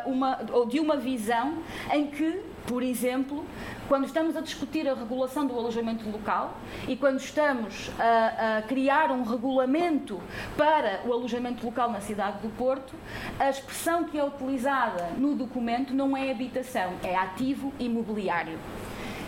uh, 0.04 0.10
uma, 0.10 0.40
ou 0.52 0.66
de 0.66 0.78
uma 0.78 0.96
visão 0.96 1.58
em 1.92 2.06
que, 2.06 2.40
por 2.66 2.82
exemplo, 2.82 3.44
quando 3.88 4.06
estamos 4.06 4.36
a 4.36 4.40
discutir 4.40 4.88
a 4.88 4.94
regulação 4.94 5.46
do 5.46 5.58
alojamento 5.58 6.08
local 6.08 6.56
e 6.86 6.96
quando 6.96 7.18
estamos 7.18 7.90
a, 7.98 8.58
a, 8.58 8.62
criar 8.62 9.10
um 9.10 9.22
regulamento 9.22 10.20
para 10.56 11.00
o 11.04 11.12
alojamento 11.12 11.64
local 11.64 11.90
na 11.90 12.00
cidade 12.00 12.38
do 12.38 12.48
Porto, 12.56 12.94
a 13.38 13.50
expressão 13.50 14.04
que 14.04 14.18
é 14.18 14.24
utilizada 14.24 15.10
no 15.16 15.34
documento 15.34 15.92
não 15.92 16.16
é 16.16 16.30
habitação, 16.30 16.94
é 17.02 17.16
ativo 17.16 17.72
imobiliário. 17.78 18.58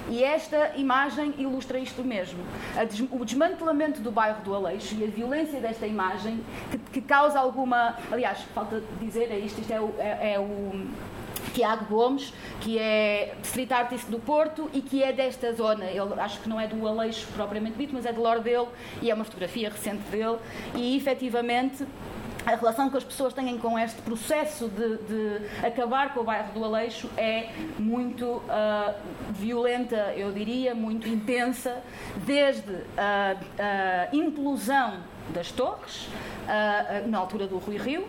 E 0.09 0.23
esta 0.23 0.73
imagem 0.77 1.35
ilustra 1.39 1.79
isto 1.79 2.05
mesmo. 2.05 2.39
o 3.11 3.25
desmantelamento 3.25 4.01
do 4.01 4.11
bairro 4.11 4.43
do 4.43 4.55
Aleixo 4.55 4.95
e 4.97 5.05
a 5.05 5.07
violência 5.07 5.59
desta 5.61 5.87
imagem, 5.87 6.45
que, 6.71 6.79
que 6.79 7.01
causa 7.01 7.39
alguma. 7.39 7.97
Aliás, 8.13 8.43
falta 8.55 8.83
dizer, 9.01 9.33
é 9.33 9.39
isto, 9.39 9.63
isto 9.63 9.73
é 9.73 9.81
o, 9.81 9.95
é, 9.99 10.35
é 10.35 10.39
o 10.39 10.87
Tiago 11.53 11.85
Gomes, 11.87 12.33
que 12.61 12.79
é 12.79 13.35
street 13.43 13.71
artist 13.71 14.11
do 14.11 14.19
Porto 14.19 14.71
e 14.73 14.81
que 14.81 15.03
é 15.03 15.13
desta 15.13 15.53
zona. 15.53 15.85
Ele 15.85 16.15
acho 16.19 16.41
que 16.41 16.49
não 16.49 16.61
é 16.61 16.67
do 16.67 16.87
Aleixo 16.87 17.27
propriamente 17.35 17.77
dito, 17.77 17.95
mas 17.95 18.07
é 18.07 18.13
de 18.13 18.19
Lordelo 18.19 18.69
e 19.03 19.11
é 19.11 19.15
uma 19.15 19.25
fotografia 19.25 19.69
recente 19.69 20.03
dele. 20.11 20.39
E 20.75 20.97
efetivamente 20.97 21.87
a 22.47 22.57
relação 22.57 22.91
que 22.91 22.97
as 22.97 23.05
pessoas 23.05 23.33
têm 23.33 23.57
com 23.59 23.79
este 23.79 24.03
processo 24.03 24.69
de, 24.69 24.99
de 24.99 25.67
acabar 25.67 26.13
com 26.13 26.21
o 26.21 26.25
bairro 26.25 26.53
do 26.53 26.63
Aleixo 26.63 27.09
é 27.17 27.49
muito 27.79 28.27
uh, 28.27 28.95
violenta, 29.31 30.13
eu 30.15 30.31
diria, 30.31 30.75
muito 30.75 31.09
intensa, 31.09 31.83
desde 32.27 32.83
a, 32.99 33.37
a 33.59 34.15
implosão 34.15 34.99
das 35.31 35.51
torres, 35.51 36.07
uh, 36.45 37.09
na 37.09 37.17
altura 37.17 37.47
do 37.47 37.57
Rui 37.57 37.79
Rio, 37.79 38.07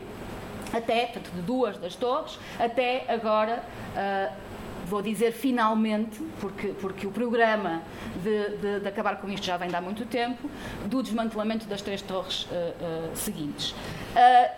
até, 0.74 1.06
portanto, 1.06 1.32
de 1.34 1.42
duas 1.42 1.78
das 1.78 1.96
torres, 1.96 2.38
até 2.60 3.06
agora. 3.08 3.64
Uh, 3.96 4.56
vou 4.86 5.02
dizer 5.02 5.32
finalmente, 5.32 6.22
porque, 6.40 6.68
porque 6.80 7.08
o 7.08 7.12
programa 7.12 7.82
de, 8.24 8.58
de, 8.58 8.80
de, 8.82 8.88
acabar 8.88 9.20
com 9.20 9.30
isto 9.30 9.46
já 9.46 9.58
vem 9.58 9.68
de 9.68 9.76
há 9.76 9.82
muito 9.82 10.06
tempo, 10.06 10.50
do 10.86 11.02
desmantelamento 11.02 11.66
das 11.66 11.82
três 11.82 12.02
torres 12.02 12.44
uh, 12.44 12.48
uh, 12.48 13.16
seguintes. 13.16 13.72
Uh, 13.72 13.76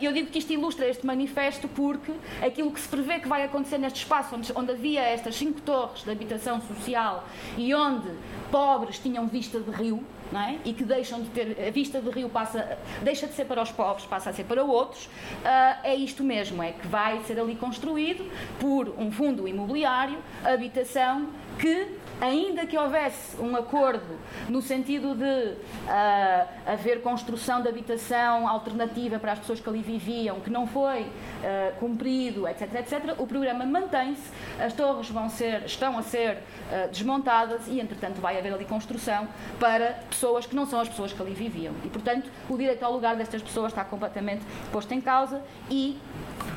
eu 0.02 0.12
digo 0.12 0.30
que 0.30 0.40
isto 0.40 0.52
ilustra 0.52 0.88
este 0.88 1.06
manifesto 1.06 1.68
porque 1.70 2.12
aquilo 2.42 2.72
que 2.72 2.80
se 2.80 2.88
prevê 2.88 3.20
que 3.20 3.28
vai 3.28 3.44
acontecer 3.44 3.78
neste 3.78 4.00
espaço, 4.00 4.36
onde, 4.36 4.52
onde 4.54 4.72
havia 4.72 5.02
estas 5.02 5.36
cinco 5.36 5.62
torres 5.62 6.04
de 6.04 6.12
habitação 6.12 6.62
social 6.62 7.26
e 7.58 7.74
onde 7.74 8.10
pobres 8.52 9.00
tinham 9.00 9.28
vista 9.28 9.60
de 9.60 9.72
rio, 9.72 10.04
é? 10.34 10.58
e 10.66 10.74
que 10.74 10.84
deixam 10.84 11.22
de 11.22 11.30
ter, 11.30 11.58
a 11.68 11.72
vista 11.72 12.02
do 12.02 12.10
rio 12.10 12.30
passa, 12.30 12.78
deixa 13.02 13.28
de 13.28 13.34
ser 13.34 13.46
para 13.46 13.62
os 13.62 13.72
pobres, 13.72 14.06
passa 14.06 14.30
a 14.30 14.34
ser 14.34 14.44
para 14.44 14.64
outros, 14.64 15.06
uh, 15.06 15.80
é 15.84 15.96
isto 15.96 16.24
mesmo, 16.24 16.62
é 16.62 16.72
que 16.72 16.88
vai 16.88 17.22
ser 17.24 17.40
ali 17.40 17.56
construído 17.56 18.30
por 18.60 18.90
um 18.98 19.12
fundo 19.12 19.48
imobiliário, 19.48 20.18
habitação, 20.44 21.30
que 21.60 21.97
ainda 22.20 22.66
que 22.66 22.78
houvesse 22.78 23.38
um 23.40 23.56
acordo 23.56 24.18
no 24.50 24.62
sentido 24.62 25.16
de 25.16 25.24
uh, 25.24 26.48
haver 26.66 27.02
construção 27.02 27.62
de 27.62 27.70
habitação 27.70 28.48
alternativa 28.48 29.20
para 29.20 29.34
as 29.34 29.40
pessoas 29.40 29.60
que 29.60 29.70
ali 29.70 29.82
viviam, 29.82 30.40
que 30.40 30.50
não 30.50 30.66
foi 30.66 31.02
uh, 31.04 31.76
cumprido, 31.80 32.48
etc, 32.48 32.74
etc, 32.76 33.16
o 33.18 33.28
programa 33.28 33.66
mantém-se, 33.66 34.32
as 34.60 34.74
torres 34.74 35.10
vão 35.10 35.30
ser, 35.30 35.64
estão 35.66 35.98
a 35.98 36.02
ser 36.02 36.38
uh, 36.38 36.90
desmontadas 36.90 37.68
e, 37.68 37.80
entretanto, 37.80 38.20
vai 38.20 38.38
haver 38.38 38.54
ali 38.54 38.66
construção 38.66 39.28
para 39.60 40.00
pessoas 40.10 40.46
que 40.46 40.56
não 40.56 40.66
são 40.66 40.80
as 40.80 40.90
pessoas 40.90 41.14
que 41.14 41.22
ali 41.22 41.34
viviam. 41.34 41.74
E, 41.84 41.90
portanto, 41.90 42.30
o 42.50 42.58
direito 42.58 42.84
ao 42.84 42.92
lugar 42.92 43.16
destas 43.16 43.42
pessoas 43.42 43.72
está 43.72 43.84
completamente 43.84 44.44
posto 44.72 44.94
em 44.94 45.02
causa 45.02 45.42
e 45.70 46.00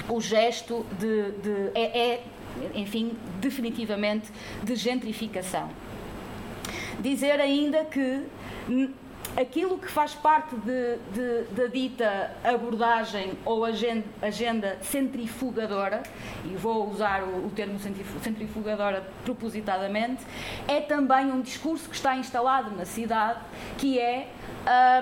o 0.08 0.20
gesto 0.20 0.86
de, 0.98 1.32
de 1.32 1.70
é, 1.74 1.98
é 1.98 2.24
enfim, 2.74 3.12
definitivamente 3.40 4.30
de 4.62 4.74
gentrificação. 4.74 5.70
Dizer 7.00 7.40
ainda 7.40 7.84
que 7.84 8.24
aquilo 9.37 9.78
que 9.78 9.88
faz 9.88 10.14
parte 10.14 10.54
da 10.56 11.66
dita 11.66 12.30
abordagem 12.44 13.32
ou 13.44 13.64
agenda, 13.64 14.04
agenda, 14.20 14.78
centrifugadora, 14.82 16.02
e 16.44 16.56
vou 16.56 16.90
usar 16.90 17.22
o, 17.22 17.46
o 17.46 17.50
termo 17.50 17.78
centrifugadora 18.22 19.06
propositadamente, 19.25 20.22
é 20.66 20.80
também 20.80 21.26
um 21.26 21.40
discurso 21.40 21.88
que 21.88 21.96
está 21.96 22.16
instalado 22.16 22.75
na 22.75 22.84
cidade, 22.84 23.40
que 23.78 23.99
é 23.99 24.28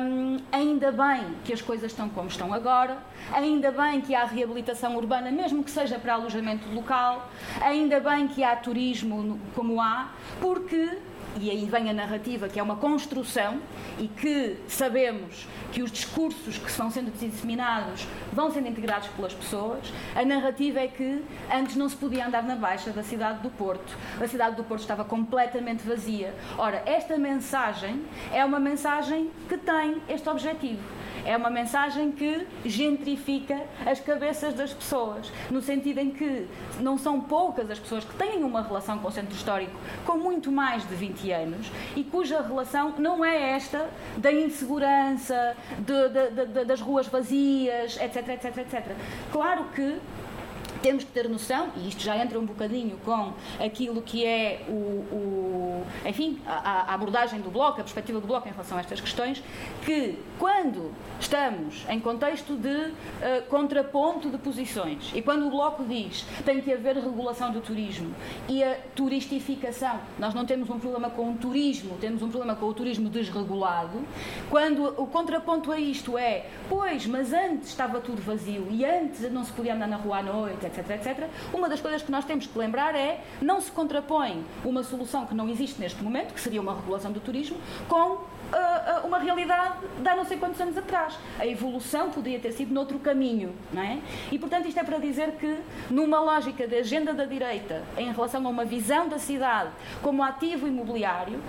um, 0.01 0.39
ainda 0.53 0.93
bem 0.93 1.35
que 1.45 1.53
as 1.53 1.61
coisas 1.61 1.91
estão 1.91 2.09
como 2.09 2.29
estão 2.29 2.53
agora, 2.53 2.99
ainda 3.33 3.71
bem 3.71 4.01
que 4.01 4.15
há 4.15 4.25
reabilitação 4.25 4.97
urbana, 4.97 5.31
mesmo 5.31 5.65
que 5.65 5.71
seja 5.71 5.99
para 5.99 6.15
alojamento 6.15 6.69
local, 6.73 7.29
ainda 7.61 8.01
bem 8.01 8.29
que 8.29 8.45
há 8.45 8.55
turismo 8.57 9.39
como 9.55 9.81
há, 9.81 10.11
porque 10.41 10.99
e 11.41 11.51
aí 11.51 11.65
vem 11.67 11.91
a 11.91 11.93
narrativa, 11.93 12.49
que 12.49 12.59
é 12.59 12.63
uma 12.63 12.77
construção 12.77 13.61
e 13.99 14.09
que 14.09 14.57
sabemos 14.67 15.47
que 15.73 15.83
os 15.83 15.91
discursos 15.91 16.59
que 16.59 16.69
estão 16.69 16.91
sendo 16.91 17.11
disseminados 17.11 18.07
vão 18.33 18.51
sendo 18.51 18.69
integrados 18.69 19.09
pelas 19.09 19.35
pessoas. 19.35 19.93
A 20.15 20.25
narrativa 20.25 20.81
é 20.81 20.89
que 20.89 21.25
antes 21.53 21.77
não 21.77 21.89
se 21.89 21.97
podia 21.97 22.27
andar 22.27 22.43
na 22.43 22.57
baixa 22.57 22.91
da 22.91 23.03
cidade 23.03 23.41
do 23.41 23.51
Porto. 23.51 23.97
A 24.21 24.27
cidade 24.27 24.57
do 24.57 24.65
Porto 24.65 24.81
estava 24.81 25.05
completamente 25.05 25.87
vazia. 25.87 26.35
Ora, 26.57 26.83
esta 26.87 27.17
mensagem 27.19 28.05
é 28.33 28.45
uma 28.45 28.59
mensagem 28.59 29.31
que 29.49 29.57
tem 29.57 30.01
este 30.09 30.29
objetivo 30.29 30.98
é 31.25 31.37
uma 31.37 31.51
mensagem 31.51 32.13
que 32.13 32.47
gentrifica 32.65 33.61
as 33.87 34.01
cabeças 34.01 34.55
das 34.55 34.73
pessoas, 34.73 35.33
no 35.51 35.61
sentido 35.61 35.99
em 35.99 36.11
que 36.11 36.47
não 36.81 36.99
são 36.99 37.21
poucas 37.21 37.71
as 37.71 37.79
pessoas 37.79 38.05
que 38.05 38.15
têm 38.15 38.45
uma 38.45 38.63
relação 38.63 38.99
com 38.99 39.09
o 39.09 39.11
centro 39.11 39.35
histórico 39.35 39.73
com 40.05 40.17
muito 40.17 40.51
mais 40.51 40.87
de 40.89 40.95
20 40.95 41.31
anos 41.33 41.71
e 41.97 42.05
cuja 42.05 42.41
relação 42.41 42.95
não 42.99 43.25
é 43.25 43.53
esta 43.53 43.89
da 44.17 44.33
insegurança, 44.33 45.57
de, 45.79 46.09
de, 46.09 46.47
de, 46.47 46.65
das 46.65 46.81
ruas 46.81 47.07
vazias, 47.07 47.97
etc, 48.01 48.29
etc, 48.29 48.59
etc. 48.59 48.97
Claro 49.33 49.65
que 49.75 49.99
temos 50.83 51.05
que 51.05 51.11
ter 51.11 51.29
noção, 51.29 51.69
e 51.77 51.89
isto 51.89 52.03
já 52.03 52.17
entra 52.17 52.39
um 52.39 52.47
bocadinho 52.47 52.99
com 53.05 53.33
aquilo 53.59 54.03
que 54.03 54.25
é 54.25 54.65
o, 54.69 54.73
o 54.73 55.87
enfim, 56.05 56.39
a, 56.47 56.91
a, 56.91 56.95
abordagem 56.95 57.41
do 57.41 57.51
Bloco, 57.51 57.81
a 57.81 57.85
perspectiva 57.85 58.21
do 58.21 58.27
Bloco 58.27 58.49
em 58.49 58.53
relação 58.53 58.77
a 58.77 58.81
estas 58.81 59.01
questões, 59.01 59.43
que 59.85 60.19
quando 60.39 60.93
estamos 61.21 61.85
em 61.89 62.01
contexto 62.01 62.57
de 62.57 62.69
uh, 62.69 62.93
contraponto 63.49 64.31
de 64.31 64.39
posições 64.39 65.13
e 65.15 65.23
quando 65.23 65.47
o 65.47 65.51
Bloco 65.51 65.85
diz 65.85 66.25
tem 66.45 66.61
que 66.61 66.73
haver 66.73 66.97
regulação 66.97 67.53
do 67.53 67.61
turismo 67.61 68.15
e 68.49 68.63
a 68.63 68.77
turistificação, 68.95 69.99
nós 70.19 70.35
não 70.35 70.45
temos 70.45 70.71
um 70.71 70.79
problema 70.79 71.11
com 71.11 71.33
o 71.33 71.35
turismo, 71.35 71.97
temos 72.01 72.23
um 72.23 72.29
problema 72.29 72.55
com 72.55 72.67
o 72.67 72.75
turismo 72.75 73.09
desregulado, 73.09 74.01
quando 74.51 74.95
o 75.01 75.07
contraponto 75.07 75.73
a 75.73 75.79
isto 75.79 76.17
é, 76.17 76.47
pois, 76.69 77.07
mas 77.07 77.33
antes 77.33 77.69
estava 77.69 78.01
tudo 78.01 78.23
vazio 78.23 78.67
e 78.71 78.85
antes 78.85 79.31
não 79.33 79.45
se 79.45 79.53
podia 79.53 79.75
andar 79.75 79.89
na 79.89 79.97
rua 79.97 80.19
à 80.19 80.23
noite, 80.23 80.67
etc, 80.69 80.91
etc, 80.91 81.29
uma 81.53 81.69
das 81.69 81.81
coisas 81.81 82.03
que 82.03 82.11
nós 82.11 82.25
temos 82.25 82.47
que 82.47 82.59
lembrar 82.59 82.95
é 82.95 83.21
não 83.41 83.61
se 83.61 83.71
contrapõe 83.71 84.45
uma 84.65 84.83
solução 84.83 85.27
que 85.27 85.35
não 85.35 85.49
existe 85.49 85.81
neste 85.81 86.03
momento, 86.03 86.35
que 86.35 86.41
seria 86.41 86.61
uma 86.61 86.75
regulação 86.75 87.11
do 87.13 87.21
turismo, 87.21 87.57
com 87.89 88.19
uh, 88.53 89.07
uma, 89.07 89.19
realidade 89.19 89.75
de 90.01 90.09
há 90.09 90.17
não 90.17 90.25
sei 90.25 90.37
quantos 90.37 90.61
anos 90.61 90.77
atrás. 90.77 91.19
A 91.39 91.47
evolução 91.47 92.11
podia 92.11 92.39
ter 92.39 92.53
sido 92.53 92.73
noutro 92.73 92.99
caminho, 92.99 93.55
não 93.73 93.83
é? 93.83 93.99
E, 94.31 94.39
portanto, 94.39 94.67
isto 94.67 94.79
é 94.79 94.85
para 94.85 94.99
dizer 94.99 95.33
que, 95.33 95.59
numa 95.91 96.21
lógica 96.21 96.67
de 96.67 96.77
agenda 96.77 97.13
da 97.13 97.25
direita, 97.25 97.83
em 97.97 98.13
relação 98.13 98.47
a 98.47 98.49
uma 98.49 98.65
visão 98.65 99.09
da 99.09 99.19
cidade 99.19 99.71
como 100.03 100.23
ativo 100.23 100.67
imobiliário, 100.67 101.41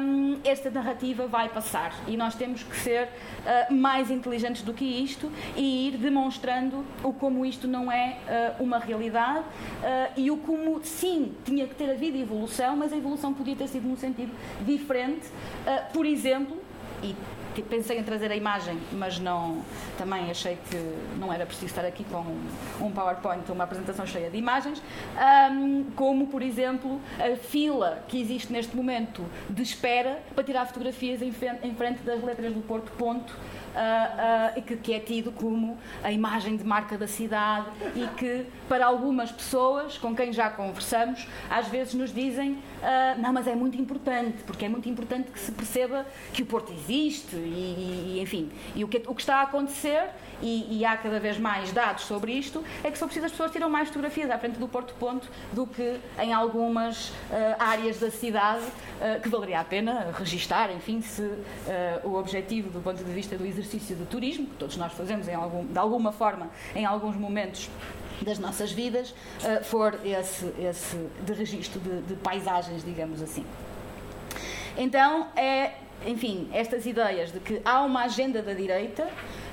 um, 0.00 0.38
esta 0.44 0.70
narrativa 0.70 1.26
vai 1.26 1.48
passar. 1.48 1.94
E 2.06 2.16
nós 2.16 2.34
temos 2.34 2.62
que 2.62 2.76
ser 2.76 3.04
uh, 3.04 3.74
mais 3.74 4.10
inteligentes 4.10 4.62
do 4.62 4.72
que 4.72 4.84
isto 4.84 5.30
e 5.56 5.88
ir 5.88 5.96
demonstrando 5.96 6.84
o 7.02 7.12
como 7.12 7.44
isto 7.44 7.66
não 7.66 7.90
é 7.90 8.16
uh, 8.50 8.62
uma 8.62 8.78
realidade 8.78 9.40
uh, 9.40 10.12
e 10.16 10.30
o 10.30 10.36
como, 10.38 10.80
sim, 10.82 11.34
tinha 11.44 11.66
que 11.66 11.74
ter 11.74 11.90
havido 11.90 12.16
evolução, 12.18 12.76
mas 12.76 12.92
a 12.92 12.96
evolução 12.96 13.32
podia 13.34 13.56
ter 13.56 13.68
sido 13.68 13.88
num 13.88 13.96
sentido 13.96 14.32
diferente. 14.64 15.26
por 15.92 16.06
exemplo, 16.06 16.56
e 17.02 17.14
pensei 17.62 17.98
em 17.98 18.02
trazer 18.02 18.30
a 18.30 18.36
imagem, 18.36 18.78
mas 18.92 19.18
não, 19.18 19.62
também 19.96 20.30
achei 20.30 20.58
que 20.70 20.76
não 21.18 21.32
era 21.32 21.46
preciso 21.46 21.66
estar 21.66 21.84
aqui 21.84 22.04
com 22.04 22.24
um 22.84 22.90
PowerPoint, 22.90 23.50
uma 23.50 23.64
apresentação 23.64 24.06
cheia 24.06 24.30
de 24.30 24.36
imagens, 24.36 24.82
um, 25.52 25.84
como, 25.96 26.26
por 26.26 26.42
exemplo, 26.42 27.00
a 27.18 27.36
fila 27.36 28.04
que 28.08 28.20
existe 28.20 28.52
neste 28.52 28.76
momento 28.76 29.24
de 29.48 29.62
espera 29.62 30.22
para 30.34 30.44
tirar 30.44 30.66
fotografias 30.66 31.22
em 31.22 31.32
frente 31.32 32.02
das 32.02 32.22
letras 32.22 32.52
do 32.52 32.60
Porto 32.60 32.90
Ponto, 32.92 33.34
uh, 33.78 34.58
uh, 34.58 34.62
que, 34.62 34.76
que, 34.76 34.94
é 34.94 35.00
tido 35.00 35.32
como 35.32 35.78
a 36.02 36.10
imagem 36.12 36.56
de 36.56 36.64
marca 36.64 36.96
da 36.98 37.06
cidade 37.06 37.66
e 37.94 38.06
que, 38.16 38.46
para 38.68 38.86
algumas 38.86 39.30
pessoas 39.30 39.98
com 39.98 40.14
quem 40.14 40.32
já 40.32 40.50
conversamos, 40.50 41.26
às 41.50 41.68
vezes 41.68 41.94
nos 41.94 42.12
dizem: 42.12 42.52
uh, 42.52 43.20
não, 43.20 43.32
mas 43.32 43.46
é 43.46 43.54
muito 43.54 43.80
importante, 43.80 44.42
porque 44.44 44.64
é 44.64 44.68
muito 44.68 44.88
importante 44.88 45.30
que 45.30 45.38
se 45.38 45.52
perceba 45.52 46.06
que 46.32 46.42
o 46.42 46.46
Porto 46.46 46.72
existe 46.72 47.36
e, 47.48 48.16
e 48.16 48.20
enfim. 48.20 48.50
E 48.74 48.84
o 48.84 48.88
que, 48.88 49.02
o 49.06 49.14
que 49.14 49.20
está 49.20 49.36
a 49.36 49.42
acontecer 49.42 50.08
e, 50.42 50.78
e, 50.78 50.84
há 50.84 50.96
cada 50.96 51.18
vez 51.18 51.38
mais 51.38 51.72
dados 51.72 52.04
sobre 52.04 52.32
isto, 52.32 52.62
é 52.84 52.90
que 52.90 52.98
só 52.98 53.06
preciso 53.06 53.26
as 53.26 53.32
pessoas 53.32 53.50
tiram 53.50 53.68
mais 53.68 53.88
fotografias 53.88 54.30
à 54.30 54.38
frente 54.38 54.58
do 54.58 54.68
Porto 54.68 54.94
Ponto 54.94 55.28
do 55.52 55.66
que 55.66 55.98
em 56.18 56.32
algumas 56.32 57.08
uh, 57.08 57.12
áreas 57.58 57.98
da 57.98 58.10
cidade 58.10 58.64
uh, 58.64 59.20
que 59.20 59.28
valeria 59.28 59.60
a 59.60 59.64
pena 59.64 60.12
registar, 60.16 60.70
enfim, 60.70 61.00
se 61.00 61.22
uh, 61.22 61.38
o 62.04 62.14
objetivo 62.14 62.70
do 62.70 62.80
ponto 62.80 63.02
de 63.02 63.12
vista 63.12 63.36
do 63.36 63.44
exercício 63.44 63.96
do 63.96 64.06
turismo, 64.06 64.46
que 64.46 64.56
todos 64.56 64.76
nós 64.76 64.92
fazemos 64.92 65.26
em 65.26 65.34
algum, 65.34 65.66
de 65.66 65.78
alguma 65.78 66.12
forma 66.12 66.50
em 66.74 66.84
alguns 66.84 67.16
momentos 67.16 67.68
das 68.22 68.38
nossas 68.38 68.72
vidas, 68.72 69.14
for 69.62 70.00
esse, 70.04 70.52
esse 70.58 70.96
de 71.24 71.32
registro 71.32 71.78
de, 71.78 72.02
de 72.02 72.14
paisagens, 72.16 72.84
digamos 72.84 73.22
assim. 73.22 73.44
Então, 74.76 75.28
é, 75.36 75.72
enfim, 76.06 76.48
estas 76.52 76.86
ideias 76.86 77.32
de 77.32 77.40
que 77.40 77.60
há 77.64 77.82
uma 77.82 78.04
agenda 78.04 78.42
da 78.42 78.52
direita 78.52 79.08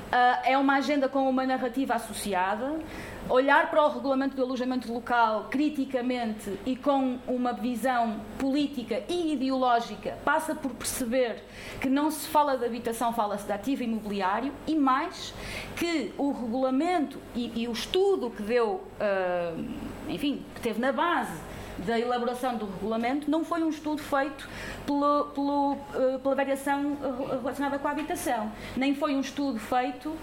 Uh, 0.06 0.38
é 0.44 0.58
uma 0.58 0.76
agenda 0.76 1.10
com 1.10 1.28
uma 1.28 1.46
narrativa 1.46 1.96
associada. 1.96 2.80
Olhar 3.28 3.72
para 3.72 3.84
o 3.84 3.90
regulamento 3.90 4.36
do 4.36 4.44
alojamento 4.44 4.94
local 4.94 5.48
criticamente 5.50 6.60
e 6.64 6.76
com 6.76 7.18
uma 7.28 7.54
visão 7.54 8.22
política 8.38 9.02
e 9.10 9.34
ideológica 9.34 10.16
passa 10.24 10.54
por 10.54 10.72
perceber 10.72 11.44
que 11.82 11.90
não 11.90 12.12
se 12.12 12.28
fala 12.28 12.56
de 12.56 12.64
habitação, 12.64 13.12
fala-se 13.14 13.48
de 13.48 13.52
ativo 13.52 13.82
imobiliário 13.82 14.54
e 14.68 14.76
mais 14.76 15.34
que 15.76 16.14
o 16.20 16.32
regulamento 16.32 17.20
e, 17.36 17.64
e 17.64 17.68
o 17.68 17.72
estudo 17.72 18.30
que 18.30 18.44
deu, 18.44 18.84
uh, 19.02 19.66
enfim, 20.08 20.46
que 20.54 20.62
teve 20.62 20.80
na 20.80 20.92
base 20.92 21.55
da 21.80 22.00
elaboração 22.00 22.58
do 22.58 22.66
regulamento 22.66 23.30
não 23.30 23.44
foi 23.44 23.64
um 23.64 23.70
estudo 23.70 24.02
feito 24.02 24.48
pelo, 24.86 25.26
pelo, 25.26 25.74
uh, 25.74 26.20
pela 26.22 26.36
variação 26.36 26.98
relacionada 27.30 27.80
com 27.80 27.88
a 27.88 27.92
habitação, 27.92 28.52
nem 28.76 28.96
foi 28.96 29.16
um 29.16 29.22
estudo 29.22 29.60
feito 29.60 30.16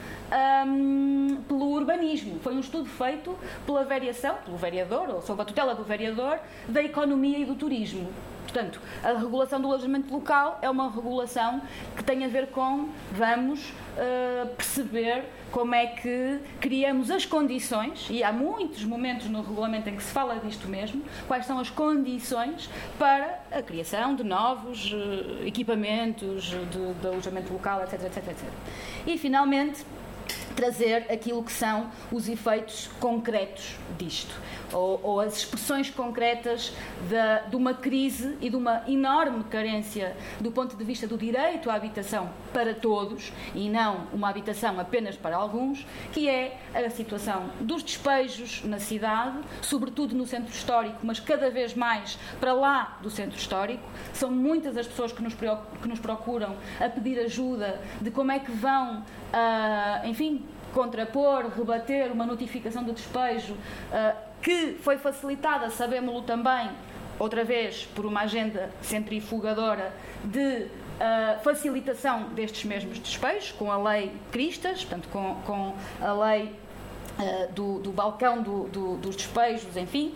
um, 0.66 1.36
pelo 1.48 1.70
urbanismo, 1.70 2.38
foi 2.40 2.54
um 2.54 2.60
estudo 2.60 2.88
feito 2.88 3.36
pela 3.66 3.84
variação, 3.84 4.36
pelo 4.44 4.56
vereador, 4.56 5.08
ou 5.08 5.22
sob 5.22 5.40
a 5.42 5.44
tutela 5.44 5.74
do 5.74 5.84
vereador, 5.84 6.38
da 6.68 6.82
economia 6.82 7.38
e 7.38 7.44
do 7.44 7.54
turismo. 7.54 8.10
Portanto, 8.52 8.80
a 9.02 9.12
regulação 9.12 9.58
do 9.58 9.66
alojamento 9.66 10.12
local 10.12 10.58
é 10.60 10.68
uma 10.68 10.90
regulação 10.90 11.62
que 11.96 12.04
tem 12.04 12.22
a 12.22 12.28
ver 12.28 12.48
com 12.48 12.90
vamos 13.10 13.70
uh, 13.70 14.46
perceber 14.54 15.24
como 15.50 15.74
é 15.74 15.86
que 15.86 16.38
criamos 16.60 17.10
as 17.10 17.24
condições, 17.24 18.08
e 18.10 18.22
há 18.22 18.30
muitos 18.30 18.84
momentos 18.84 19.26
no 19.28 19.40
regulamento 19.40 19.88
em 19.88 19.96
que 19.96 20.02
se 20.02 20.12
fala 20.12 20.38
disto 20.38 20.68
mesmo, 20.68 21.02
quais 21.26 21.46
são 21.46 21.58
as 21.58 21.70
condições 21.70 22.68
para 22.98 23.40
a 23.50 23.62
criação 23.62 24.14
de 24.14 24.22
novos 24.22 24.92
uh, 24.92 25.46
equipamentos 25.46 26.44
de, 26.44 26.94
de 27.00 27.06
alojamento 27.06 27.50
local, 27.54 27.82
etc, 27.82 28.04
etc, 28.04 28.28
etc. 28.28 28.48
E, 29.06 29.16
finalmente, 29.16 29.82
trazer 30.54 31.06
aquilo 31.10 31.42
que 31.42 31.52
são 31.52 31.90
os 32.10 32.28
efeitos 32.28 32.88
concretos 33.00 33.76
disto, 33.98 34.34
ou, 34.72 35.00
ou 35.02 35.20
as 35.20 35.38
expressões 35.38 35.90
concretas 35.90 36.72
de, 37.08 37.50
de, 37.50 37.56
uma 37.56 37.74
crise 37.74 38.36
e 38.40 38.50
de 38.50 38.56
uma 38.56 38.82
enorme 38.88 39.44
carência 39.44 40.16
do 40.40 40.50
ponto 40.50 40.76
de 40.76 40.84
vista 40.84 41.06
do 41.06 41.16
direito 41.16 41.70
à 41.70 41.74
habitação 41.74 42.30
para 42.52 42.74
todos 42.74 43.32
e 43.54 43.68
não 43.68 44.06
uma 44.12 44.28
habitação 44.28 44.78
apenas 44.78 45.16
para 45.16 45.36
alguns, 45.36 45.86
que 46.12 46.28
é 46.28 46.58
a 46.74 46.90
situação 46.90 47.50
dos 47.60 47.82
despejos 47.82 48.62
na 48.64 48.78
cidade, 48.78 49.38
sobretudo 49.60 50.14
no 50.14 50.26
centro 50.26 50.52
histórico, 50.52 50.98
mas 51.02 51.20
cada 51.20 51.50
vez 51.50 51.74
mais 51.74 52.18
para 52.40 52.52
lá 52.52 52.98
do 53.02 53.10
centro 53.10 53.36
histórico. 53.36 53.82
São 54.12 54.30
muitas 54.30 54.76
as 54.76 54.86
pessoas 54.86 55.12
que 55.12 55.22
nos, 55.22 55.34
que 55.34 55.88
nos 55.88 56.00
procuram 56.00 56.56
a 56.80 56.88
pedir 56.88 57.18
ajuda 57.20 57.80
de 58.00 58.10
como 58.10 58.32
é 58.32 58.38
que 58.38 58.50
vão, 58.50 59.00
uh, 59.00 60.06
enfim, 60.06 60.44
contrapor, 60.72 61.48
rebater 61.56 62.10
uma 62.12 62.26
notificação 62.26 62.84
de 62.84 62.92
despejo 62.92 63.54
uh, 63.54 64.16
que 64.40 64.76
foi 64.80 64.98
facilitada, 64.98 65.70
sabemos-lo 65.70 66.22
também, 66.22 66.70
outra 67.18 67.44
vez, 67.44 67.84
por 67.94 68.04
uma 68.04 68.22
agenda 68.22 68.70
centrifugadora 68.80 69.92
de 70.24 70.64
uh, 70.64 71.40
facilitação 71.42 72.24
destes 72.30 72.64
mesmos 72.64 72.98
despejos, 72.98 73.52
com 73.52 73.70
a 73.70 73.76
lei 73.76 74.12
Cristas, 74.30 74.84
portanto, 74.84 75.08
com, 75.12 75.36
com 75.46 75.74
a 76.00 76.12
lei 76.12 76.54
uh, 77.18 77.52
do, 77.52 77.78
do, 77.78 77.92
balcão 77.92 78.42
do, 78.42 78.64
do, 78.64 78.96
dos 78.96 79.14
despejos, 79.14 79.76
enfim. 79.76 80.14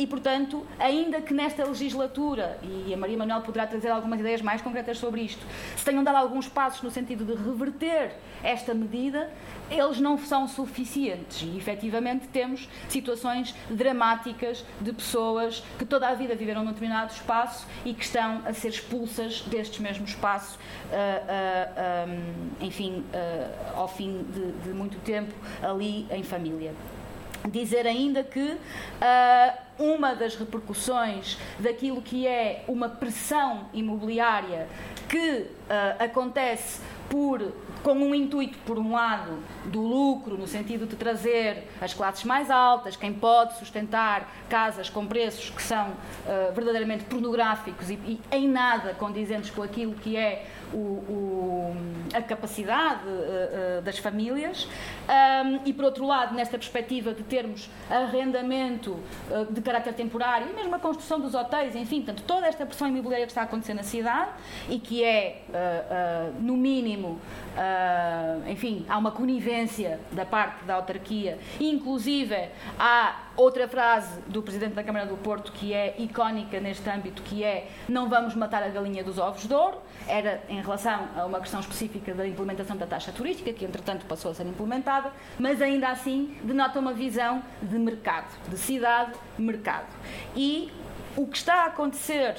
E, 0.00 0.06
portanto, 0.06 0.66
ainda 0.78 1.20
que 1.20 1.34
nesta 1.34 1.62
legislatura, 1.62 2.58
e 2.62 2.94
a 2.94 2.96
Maria 2.96 3.18
Manuel 3.18 3.42
poderá 3.42 3.66
trazer 3.66 3.90
algumas 3.90 4.18
ideias 4.18 4.40
mais 4.40 4.62
concretas 4.62 4.96
sobre 4.96 5.20
isto, 5.20 5.44
se 5.76 5.84
tenham 5.84 6.02
dado 6.02 6.16
alguns 6.16 6.48
passos 6.48 6.80
no 6.80 6.90
sentido 6.90 7.22
de 7.22 7.34
reverter 7.34 8.14
esta 8.42 8.72
medida, 8.72 9.30
eles 9.70 10.00
não 10.00 10.16
são 10.16 10.48
suficientes. 10.48 11.42
E, 11.42 11.54
efetivamente, 11.54 12.26
temos 12.28 12.66
situações 12.88 13.54
dramáticas 13.68 14.64
de 14.80 14.90
pessoas 14.90 15.62
que 15.78 15.84
toda 15.84 16.08
a 16.08 16.14
vida 16.14 16.34
viveram 16.34 16.64
num 16.64 16.72
determinado 16.72 17.12
espaço 17.12 17.66
e 17.84 17.92
que 17.92 18.02
estão 18.02 18.40
a 18.46 18.54
ser 18.54 18.68
expulsas 18.68 19.42
deste 19.42 19.82
mesmo 19.82 20.06
espaço, 20.06 20.58
uh, 20.58 22.06
uh, 22.06 22.08
um, 22.08 22.66
enfim, 22.66 23.04
uh, 23.12 23.78
ao 23.78 23.86
fim 23.86 24.24
de, 24.32 24.50
de 24.62 24.70
muito 24.70 24.98
tempo, 25.00 25.34
ali 25.62 26.06
em 26.10 26.22
família. 26.22 26.72
Dizer 27.48 27.86
ainda 27.86 28.22
que 28.22 28.52
uh, 28.52 28.58
uma 29.78 30.14
das 30.14 30.36
repercussões 30.36 31.38
daquilo 31.58 32.02
que 32.02 32.26
é 32.26 32.64
uma 32.68 32.88
pressão 32.88 33.66
imobiliária 33.72 34.68
que 35.08 35.40
uh, 35.40 35.48
acontece 35.98 36.80
por 37.08 37.40
com 37.82 37.92
um 37.92 38.14
intuito, 38.14 38.58
por 38.66 38.78
um 38.78 38.92
lado, 38.92 39.38
do 39.66 39.80
lucro, 39.80 40.36
no 40.36 40.46
sentido 40.46 40.86
de 40.86 40.96
trazer 40.96 41.68
as 41.80 41.94
classes 41.94 42.24
mais 42.24 42.50
altas, 42.50 42.96
quem 42.96 43.12
pode 43.12 43.58
sustentar 43.58 44.30
casas 44.48 44.90
com 44.90 45.06
preços 45.06 45.50
que 45.50 45.62
são 45.62 45.88
uh, 45.88 46.52
verdadeiramente 46.54 47.04
pornográficos 47.04 47.90
e, 47.90 47.94
e, 47.94 48.20
em 48.32 48.48
nada 48.48 48.94
condizentes 48.94 49.50
com 49.50 49.62
aquilo 49.62 49.94
que 49.94 50.16
é 50.16 50.46
o, 50.72 50.76
o, 50.76 51.76
a 52.14 52.22
capacidade 52.22 53.06
uh, 53.06 53.78
uh, 53.78 53.82
das 53.82 53.98
famílias. 53.98 54.68
Um, 55.08 55.60
e, 55.64 55.72
por 55.72 55.86
outro 55.86 56.06
lado, 56.06 56.34
nesta 56.34 56.56
perspectiva 56.58 57.12
de 57.12 57.22
termos 57.22 57.68
arrendamento 57.90 58.98
de 59.50 59.60
caráter 59.60 59.94
temporário 59.94 60.48
e 60.50 60.52
mesmo 60.52 60.74
a 60.74 60.78
construção 60.78 61.18
dos 61.18 61.34
hotéis, 61.34 61.74
enfim, 61.74 62.02
portanto, 62.02 62.24
toda 62.26 62.46
esta 62.46 62.64
pressão 62.64 62.88
imobiliária 62.88 63.26
que 63.26 63.32
está 63.32 63.42
a 63.42 63.44
acontecer 63.44 63.74
na 63.74 63.82
cidade 63.82 64.30
e 64.68 64.78
que 64.78 65.02
é, 65.02 65.42
no 66.40 66.56
mínimo, 66.56 67.20
enfim, 68.46 68.84
há 68.88 68.96
uma 68.98 69.10
conivência 69.10 70.00
da 70.12 70.24
parte 70.24 70.64
da 70.64 70.74
autarquia, 70.74 71.38
inclusive 71.58 72.48
há 72.78 73.16
outra 73.36 73.66
frase 73.68 74.20
do 74.26 74.42
Presidente 74.42 74.74
da 74.74 74.84
Câmara 74.84 75.06
do 75.06 75.16
Porto 75.16 75.52
que 75.52 75.72
é 75.72 75.94
icónica 75.98 76.60
neste 76.60 76.88
âmbito, 76.88 77.22
que 77.22 77.42
é 77.44 77.68
não 77.88 78.08
vamos 78.08 78.34
matar 78.34 78.62
a 78.62 78.68
galinha 78.68 79.02
dos 79.02 79.18
ovos 79.18 79.46
de 79.46 79.54
ouro, 79.54 79.78
era 80.06 80.42
em 80.48 80.60
relação 80.60 81.08
a 81.16 81.24
uma 81.24 81.40
questão 81.40 81.60
específica 81.60 82.14
da 82.14 82.26
implementação 82.26 82.76
da 82.76 82.86
taxa 82.86 83.12
turística, 83.12 83.52
que 83.52 83.64
entretanto 83.64 84.04
passou 84.06 84.30
a 84.30 84.34
ser 84.34 84.46
implementada, 84.46 85.12
mas 85.38 85.62
ainda 85.62 85.88
assim 85.88 86.36
denota 86.42 86.78
uma 86.78 86.92
visão 86.92 87.42
de 87.62 87.78
mercado, 87.78 88.28
de 88.48 88.58
cidade-mercado. 88.58 89.86
E 90.36 90.70
o 91.16 91.26
que 91.26 91.36
está 91.36 91.64
a 91.64 91.66
acontecer 91.66 92.36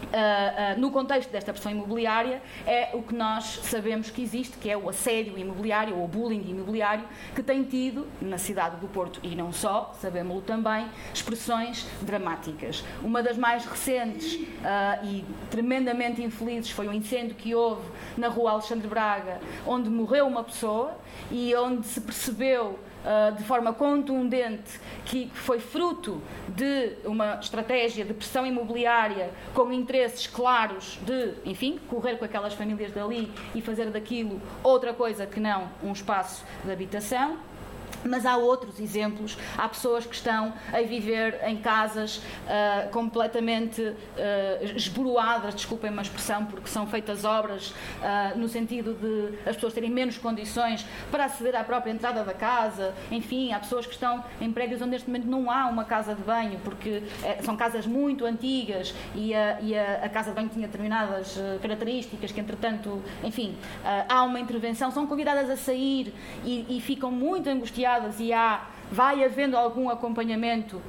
Uh, 0.00 0.76
uh, 0.76 0.80
no 0.80 0.90
contexto 0.90 1.30
desta 1.30 1.52
pressão 1.52 1.70
imobiliária, 1.70 2.42
é 2.66 2.90
o 2.94 3.02
que 3.02 3.14
nós 3.14 3.60
sabemos 3.62 4.10
que 4.10 4.22
existe, 4.22 4.56
que 4.58 4.70
é 4.70 4.76
o 4.76 4.88
assédio 4.88 5.38
imobiliário 5.38 5.96
ou 5.96 6.04
o 6.04 6.08
bullying 6.08 6.42
imobiliário, 6.48 7.04
que 7.34 7.42
tem 7.42 7.62
tido 7.62 8.06
na 8.20 8.38
cidade 8.38 8.76
do 8.76 8.88
Porto 8.88 9.20
e 9.22 9.36
não 9.36 9.52
só, 9.52 9.92
sabemos-lo 10.00 10.42
também, 10.42 10.86
expressões 11.12 11.86
dramáticas. 12.02 12.84
Uma 13.02 13.22
das 13.22 13.36
mais 13.36 13.64
recentes 13.64 14.34
uh, 14.34 15.06
e 15.06 15.24
tremendamente 15.50 16.22
infelizes 16.22 16.70
foi 16.70 16.88
o 16.88 16.92
incêndio 16.92 17.36
que 17.36 17.54
houve 17.54 17.82
na 18.16 18.28
rua 18.28 18.52
Alexandre 18.52 18.88
Braga, 18.88 19.40
onde 19.66 19.88
morreu 19.88 20.26
uma 20.26 20.42
pessoa 20.42 20.96
e 21.30 21.54
onde 21.54 21.86
se 21.86 22.00
percebeu 22.00 22.78
uh, 23.04 23.34
de 23.36 23.44
forma 23.44 23.72
contundente 23.72 24.80
que 25.04 25.30
foi 25.34 25.58
fruto 25.58 26.22
de 26.48 26.96
uma 27.04 27.34
estratégia 27.40 28.04
de 28.04 28.14
pressão 28.14 28.46
imobiliária 28.46 29.30
com 29.54 29.72
interesses 29.72 30.26
claros 30.26 30.98
de, 31.02 31.34
enfim, 31.44 31.78
correr 31.88 32.16
com 32.16 32.24
aquelas 32.24 32.54
famílias 32.54 32.92
dali 32.92 33.32
e 33.54 33.60
fazer 33.60 33.90
daquilo 33.90 34.40
outra 34.62 34.92
coisa 34.92 35.26
que 35.26 35.40
não 35.40 35.68
um 35.82 35.92
espaço 35.92 36.44
de 36.64 36.70
habitação. 36.70 37.49
Mas 38.04 38.24
há 38.24 38.36
outros 38.36 38.80
exemplos. 38.80 39.36
Há 39.56 39.68
pessoas 39.68 40.06
que 40.06 40.14
estão 40.14 40.52
a 40.72 40.80
viver 40.80 41.38
em 41.44 41.56
casas 41.56 42.16
uh, 42.16 42.90
completamente 42.90 43.82
uh, 43.82 43.96
esboroadas, 44.74 45.54
desculpem 45.54 45.90
uma 45.90 46.02
expressão, 46.02 46.46
porque 46.46 46.68
são 46.68 46.86
feitas 46.86 47.24
obras 47.24 47.70
uh, 47.70 48.38
no 48.38 48.48
sentido 48.48 48.94
de 48.94 49.38
as 49.48 49.54
pessoas 49.56 49.74
terem 49.74 49.90
menos 49.90 50.16
condições 50.16 50.86
para 51.10 51.26
aceder 51.26 51.56
à 51.56 51.64
própria 51.64 51.92
entrada 51.92 52.24
da 52.24 52.32
casa. 52.32 52.94
Enfim, 53.10 53.52
há 53.52 53.58
pessoas 53.58 53.86
que 53.86 53.92
estão 53.92 54.24
em 54.40 54.50
prédios 54.50 54.80
onde 54.80 54.92
neste 54.92 55.08
momento 55.08 55.26
não 55.26 55.50
há 55.50 55.66
uma 55.66 55.84
casa 55.84 56.14
de 56.14 56.22
banho, 56.22 56.58
porque 56.64 57.02
são 57.42 57.56
casas 57.56 57.86
muito 57.86 58.24
antigas 58.24 58.94
e 59.14 59.34
a, 59.34 59.60
e 59.60 59.76
a, 59.76 60.04
a 60.04 60.08
casa 60.08 60.30
de 60.30 60.36
banho 60.36 60.48
tinha 60.48 60.66
determinadas 60.66 61.38
características 61.60 62.32
que, 62.32 62.40
entretanto, 62.40 63.02
enfim, 63.22 63.56
há 64.08 64.22
uma 64.22 64.40
intervenção, 64.40 64.90
são 64.90 65.06
convidadas 65.06 65.50
a 65.50 65.56
sair 65.56 66.14
e, 66.44 66.76
e 66.76 66.80
ficam 66.80 67.10
muito 67.10 67.48
angustiadas 67.48 67.89
e 68.18 68.32
há, 68.32 68.66
vai 68.90 69.24
havendo 69.24 69.56
algum 69.56 69.88
acompanhamento 69.88 70.80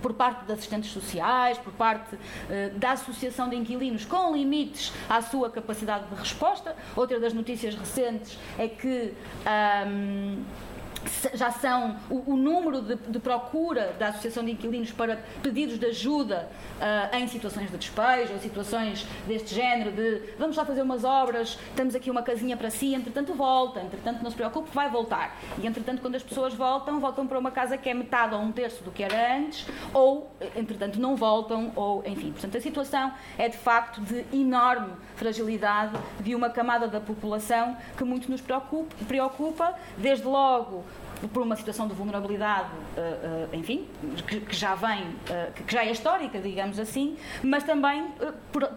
por 0.00 0.14
parte 0.14 0.44
de 0.44 0.52
assistentes 0.52 0.90
sociais, 0.90 1.58
por 1.58 1.72
parte 1.72 2.14
uh, 2.14 2.78
da 2.78 2.92
Associação 2.92 3.48
de 3.48 3.56
Inquilinos, 3.56 4.04
com 4.04 4.34
limites 4.34 4.92
à 5.08 5.20
sua 5.20 5.50
capacidade 5.50 6.06
de 6.06 6.14
resposta. 6.14 6.74
Outra 6.96 7.20
das 7.20 7.32
notícias 7.32 7.74
recentes 7.74 8.38
é 8.58 8.68
que. 8.68 9.12
Um, 9.86 10.42
já 11.34 11.50
são 11.50 11.96
o, 12.08 12.32
o 12.32 12.36
número 12.36 12.82
de, 12.82 12.96
de, 12.96 13.18
procura 13.18 13.94
da 13.98 14.08
Associação 14.08 14.44
de 14.44 14.52
Inquilinos 14.52 14.92
para 14.92 15.16
pedidos 15.42 15.78
de 15.78 15.86
ajuda 15.86 16.48
uh, 16.78 17.16
em 17.16 17.26
situações 17.26 17.70
de 17.70 17.76
despejo, 17.76 18.34
ou 18.34 18.38
situações 18.38 19.06
deste 19.26 19.54
género, 19.54 19.92
de 19.92 20.34
vamos 20.38 20.56
lá 20.56 20.64
fazer 20.64 20.82
umas 20.82 21.04
obras, 21.04 21.58
temos 21.74 21.94
aqui 21.94 22.10
uma 22.10 22.22
casinha 22.22 22.56
para 22.56 22.70
si, 22.70 22.94
entretanto 22.94 23.34
volta, 23.34 23.80
entretanto 23.80 24.22
não 24.22 24.30
se 24.30 24.36
preocupe, 24.36 24.70
vai 24.72 24.90
voltar. 24.90 25.36
E 25.58 25.66
entretanto, 25.66 26.00
quando 26.00 26.16
as 26.16 26.22
pessoas 26.22 26.54
voltam, 26.54 27.00
voltam 27.00 27.26
para 27.26 27.38
uma 27.38 27.50
casa 27.50 27.76
que 27.78 27.88
é 27.88 27.94
metade 27.94 28.34
ou 28.34 28.40
um 28.40 28.52
terço 28.52 28.82
do 28.84 28.90
que 28.90 29.02
era 29.02 29.36
antes, 29.36 29.66
ou 29.92 30.30
entretanto 30.56 31.00
não 31.00 31.16
voltam, 31.16 31.72
ou 31.74 32.02
enfim. 32.06 32.32
Portanto, 32.32 32.56
a 32.56 32.60
situação 32.60 33.12
é 33.38 33.48
de 33.48 33.56
facto 33.56 34.00
de 34.00 34.24
enorme 34.32 34.92
fragilidade 35.16 35.98
de 36.20 36.34
uma 36.34 36.50
camada 36.50 36.88
da 36.88 37.00
população 37.00 37.76
que 37.96 38.04
muito 38.04 38.30
nos 38.30 38.40
preocupa, 38.40 38.94
preocupa 39.06 39.74
desde 39.98 40.26
logo 40.26 40.84
por 41.28 41.42
uma 41.42 41.56
situação 41.56 41.86
de 41.86 41.94
vulnerabilidade, 41.94 42.70
uh, 42.96 43.52
uh, 43.52 43.56
enfim, 43.56 43.86
que, 44.26 44.54
já 44.54 44.74
vem, 44.74 45.02
uh, 45.04 45.52
que, 45.66 45.72
já 45.72 45.84
é 45.84 45.90
histórica, 45.90 46.38
digamos 46.38 46.78
assim, 46.78 47.16
mas 47.42 47.64
também 47.64 48.08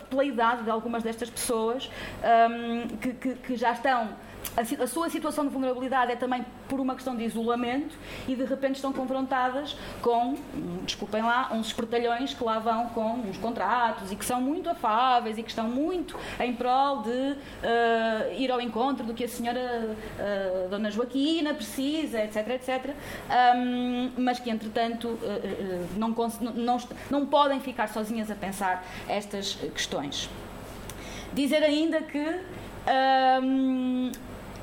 pela 0.10 0.26
idade 0.26 0.64
de 0.64 0.70
algumas 0.70 1.04
destas 1.04 1.30
pessoas 1.30 1.90
ehm, 2.24 2.88
que, 3.36 3.56
já 3.56 3.72
estão 3.72 4.10
a, 4.56 4.88
sua 4.88 5.10
situação 5.10 5.46
de 5.46 5.52
vulnerabilidade 5.52 6.12
é 6.12 6.16
também 6.16 6.46
por 6.68 6.80
uma 6.80 6.94
questão 6.96 7.16
de 7.16 7.24
isolamento 7.24 7.96
e 8.28 8.36
de 8.36 8.44
repente 8.44 8.76
estão 8.76 8.94
confrontadas 8.94 9.76
com, 10.02 10.36
desculpem 10.84 11.24
lá, 11.24 11.50
uns 11.52 11.68
espertalhões 11.68 12.34
que 12.34 12.44
lá 12.44 12.60
vão 12.60 12.88
com 12.90 13.14
uns 13.28 13.38
contratos 13.38 14.12
e 14.12 14.16
que 14.16 14.26
são 14.26 14.42
muito 14.42 14.70
afáveis 14.70 15.38
e 15.38 15.44
que 15.44 15.50
estão 15.50 15.68
muito 15.68 16.18
em 16.40 16.54
prol 16.54 17.02
de 17.02 17.10
uh, 17.10 17.38
ir 18.38 18.52
ao 18.52 18.62
encontro 18.62 19.06
do 19.06 19.14
que 19.14 19.24
a 19.24 19.28
senhora 19.28 19.96
uh, 19.96 20.70
Dona 20.70 20.92
Joaquina 20.92 21.54
precisa, 21.54 22.24
etc, 22.24 22.48
etc, 22.50 22.96
um, 23.56 24.12
mas 24.18 24.40
que 24.40 24.50
entretanto 24.50 25.08
uh, 25.08 25.88
não, 25.98 26.10
não, 26.56 26.78
não 27.10 27.26
podem 27.26 27.60
ficar 27.60 27.88
sozinhas 27.88 28.30
a 28.30 28.36
pensar 28.36 28.86
estas 29.08 29.56
questões. 29.74 30.30
Dizer 31.34 31.64
ainda 31.64 32.02
que 32.02 32.40
um, 33.42 34.12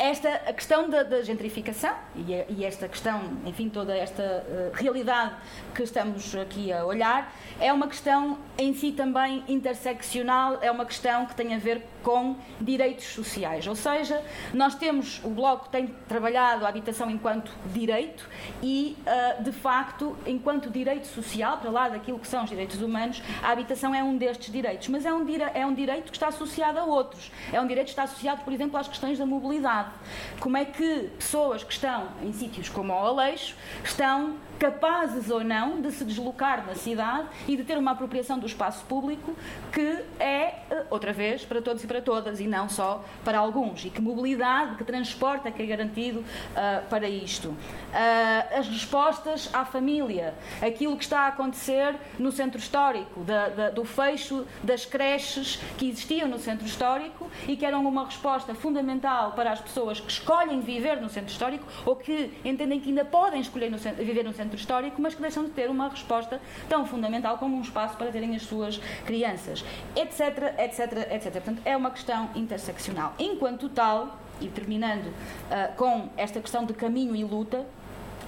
esta 0.00 0.30
a 0.46 0.52
questão 0.54 0.88
da, 0.88 1.02
da 1.02 1.20
gentrificação 1.20 1.94
e, 2.16 2.32
e, 2.48 2.64
esta 2.64 2.88
questão, 2.88 3.20
enfim, 3.44 3.68
toda 3.68 3.94
esta 3.94 4.22
uh, 4.22 4.72
realidade 4.72 5.34
que 5.74 5.82
estamos 5.82 6.34
aqui 6.34 6.72
a 6.72 6.86
olhar, 6.86 7.30
é 7.60 7.70
uma 7.70 7.86
questão 7.86 8.38
em 8.56 8.72
si 8.72 8.92
também 8.92 9.44
interseccional, 9.46 10.58
é 10.62 10.70
uma 10.70 10.86
questão 10.86 11.26
que 11.26 11.34
tem 11.34 11.54
a 11.54 11.58
ver 11.58 11.82
com 12.02 12.34
direitos 12.58 13.04
sociais. 13.04 13.66
Ou 13.66 13.76
seja, 13.76 14.24
nós 14.54 14.74
temos, 14.74 15.22
o 15.22 15.28
Bloco 15.28 15.68
tem 15.68 15.88
trabalhado 16.08 16.64
a 16.64 16.68
habitação 16.70 17.10
enquanto 17.10 17.52
direito 17.66 18.26
e, 18.62 18.96
uh, 19.06 19.42
de 19.42 19.52
facto, 19.52 20.16
enquanto 20.26 20.70
direito 20.70 21.08
social, 21.08 21.58
para 21.58 21.70
lá 21.70 21.88
daquilo 21.90 22.18
que 22.18 22.26
são 22.26 22.44
os 22.44 22.48
direitos 22.48 22.80
humanos, 22.80 23.22
a 23.42 23.50
habitação 23.50 23.94
é 23.94 24.02
um 24.02 24.16
destes 24.16 24.50
direitos. 24.50 24.88
Mas 24.88 25.04
é 25.04 25.12
um, 25.12 25.26
é 25.52 25.66
um 25.66 25.74
direito 25.74 26.10
que 26.10 26.16
está 26.16 26.28
associado 26.28 26.78
a 26.78 26.84
outros. 26.84 27.30
É 27.52 27.60
um 27.60 27.66
direito 27.66 27.88
que 27.88 27.92
está 27.92 28.04
associado, 28.04 28.42
por 28.44 28.52
exemplo, 28.54 28.78
às 28.78 28.88
questões 28.88 29.18
da 29.18 29.26
mobilidade. 29.26 29.89
Como 30.38 30.56
é 30.56 30.64
que 30.64 31.10
pessoas 31.18 31.62
que 31.62 31.72
estão 31.72 32.08
em 32.22 32.32
sítios 32.32 32.68
como 32.68 32.92
o 32.92 32.96
Aleixo 32.96 33.54
estão 33.84 34.36
capazes 34.60 35.30
ou 35.30 35.42
não 35.42 35.80
de 35.80 35.90
se 35.90 36.04
deslocar 36.04 36.66
na 36.66 36.74
cidade 36.74 37.26
e 37.48 37.56
de 37.56 37.64
ter 37.64 37.78
uma 37.78 37.92
apropriação 37.92 38.38
do 38.38 38.46
espaço 38.46 38.84
público 38.84 39.34
que 39.72 40.04
é, 40.18 40.60
eh, 40.70 40.84
outra 40.90 41.14
vez, 41.14 41.46
para 41.46 41.62
todos 41.62 41.82
e 41.82 41.86
para 41.86 42.02
todas 42.02 42.40
e 42.40 42.46
não 42.46 42.68
só 42.68 43.02
para 43.24 43.38
alguns. 43.38 43.86
E 43.86 43.90
que 43.90 44.02
mobilidade, 44.02 44.76
que 44.76 44.84
transporte 44.84 45.48
é 45.48 45.50
que 45.50 45.62
é 45.62 45.66
garantido 45.66 46.20
uh, 46.20 46.86
para 46.90 47.08
isto. 47.08 47.48
Uh, 47.48 48.58
as 48.58 48.68
respostas 48.68 49.48
à 49.52 49.64
família, 49.64 50.34
aquilo 50.60 50.94
que 50.96 51.04
está 51.04 51.20
a 51.20 51.28
acontecer 51.28 51.94
no 52.18 52.30
centro 52.30 52.58
histórico, 52.58 53.24
da, 53.24 53.48
da, 53.48 53.70
do 53.70 53.84
fecho 53.84 54.46
das 54.62 54.84
creches 54.84 55.56
que 55.78 55.88
existiam 55.88 56.28
no 56.28 56.38
centro 56.38 56.66
histórico 56.66 57.30
e 57.48 57.56
que 57.56 57.64
eram 57.64 57.86
uma 57.86 58.04
resposta 58.04 58.54
fundamental 58.54 59.32
para 59.32 59.52
as 59.52 59.60
pessoas 59.60 60.00
que 60.00 60.10
escolhem 60.10 60.60
viver 60.60 61.00
no 61.00 61.08
centro 61.08 61.30
histórico 61.30 61.64
ou 61.86 61.96
que 61.96 62.30
entendem 62.44 62.78
que 62.78 62.90
ainda 62.90 63.06
podem 63.06 63.40
escolher 63.40 63.70
no, 63.70 63.78
viver 63.78 64.22
no 64.22 64.34
centro 64.34 64.49
centro 64.50 64.56
histórico, 64.56 65.00
mas 65.00 65.14
que 65.14 65.22
deixam 65.22 65.44
de 65.44 65.50
ter 65.50 65.70
uma 65.70 65.88
resposta 65.88 66.40
tão 66.68 66.84
fundamental 66.84 67.38
como 67.38 67.56
um 67.56 67.60
espaço 67.60 67.96
para 67.96 68.10
terem 68.10 68.34
as 68.34 68.42
suas 68.42 68.78
crianças, 69.06 69.64
etc, 69.94 70.54
etc, 70.58 71.12
etc. 71.12 71.32
Portanto, 71.32 71.62
é 71.64 71.76
uma 71.76 71.90
questão 71.90 72.28
interseccional. 72.34 73.14
Enquanto 73.18 73.68
tal, 73.68 74.18
e 74.40 74.48
terminando 74.48 75.06
uh, 75.06 75.76
com 75.76 76.08
esta 76.16 76.40
questão 76.40 76.64
de 76.64 76.72
caminho 76.72 77.14
e 77.14 77.22
luta, 77.22 77.64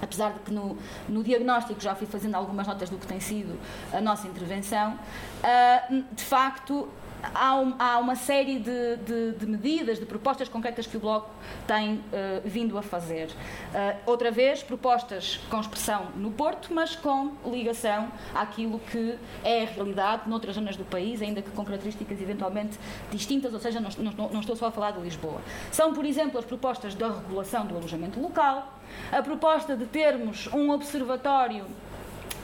apesar 0.03 0.33
de 0.33 0.41
que 0.41 0.53
no, 0.53 0.77
no, 1.09 1.23
diagnóstico 1.23 1.81
já 1.81 1.95
fui 1.95 2.07
fazendo 2.07 2.35
algumas 2.35 2.67
notas 2.67 2.91
do 2.91 2.99
que 2.99 3.07
tem 3.07 3.21
sido 3.21 3.59
a 3.93 4.01
nossa 4.01 4.27
intervenção, 4.27 4.95
uh, 4.95 6.05
de 6.13 6.25
facto 6.25 6.89
há, 7.35 7.55
um, 7.55 7.75
há 7.79 7.99
uma 7.99 8.17
série 8.17 8.59
de, 8.59 8.97
de, 8.97 9.33
de, 9.33 9.47
medidas, 9.47 9.99
de 9.99 10.07
propostas 10.07 10.49
concretas 10.49 10.87
que 10.87 10.97
o 10.97 11.01
Bloco 11.01 11.31
tem 11.67 11.95
uh, 11.95 12.03
vindo 12.45 12.77
a 12.77 12.83
fazer. 12.83 13.29
Uh, 13.29 13.97
outra 14.07 14.31
vez, 14.31 14.63
propostas 14.63 15.39
com 15.49 15.61
expressão 15.61 16.07
no 16.17 16.31
Porto, 16.33 16.73
mas 16.75 16.97
com 16.97 17.33
ligação 17.47 18.11
àquilo 18.35 18.79
que 18.91 19.17
é 19.45 19.63
a 19.63 19.67
realidade 19.67 20.29
noutras 20.29 20.55
zonas 20.55 20.77
do 20.77 20.85
país, 20.85 21.23
ainda 21.23 21.41
que 21.41 21.51
com 21.51 21.65
características 21.65 22.21
eventualmente 22.21 22.79
distintas, 23.11 23.55
ou 23.55 23.61
seja, 23.61 23.81
não, 23.81 23.91
não, 23.99 24.29
não 24.29 24.41
estou 24.41 24.57
só 24.57 24.67
a 24.67 24.71
falar 24.73 24.93
de 24.93 25.01
Lisboa. 25.01 25.41
São, 25.71 25.93
por 25.95 26.05
exemplo, 26.05 26.39
as 26.39 26.45
propostas 26.45 26.95
da 26.95 27.09
regulação 27.09 27.67
do 27.67 27.77
alojamento 27.77 28.21
local, 28.21 28.82
a 29.11 29.23
proposta 29.23 29.77
de 29.77 29.87
termos 29.87 30.49
um 30.53 30.71
observatório 30.71 31.65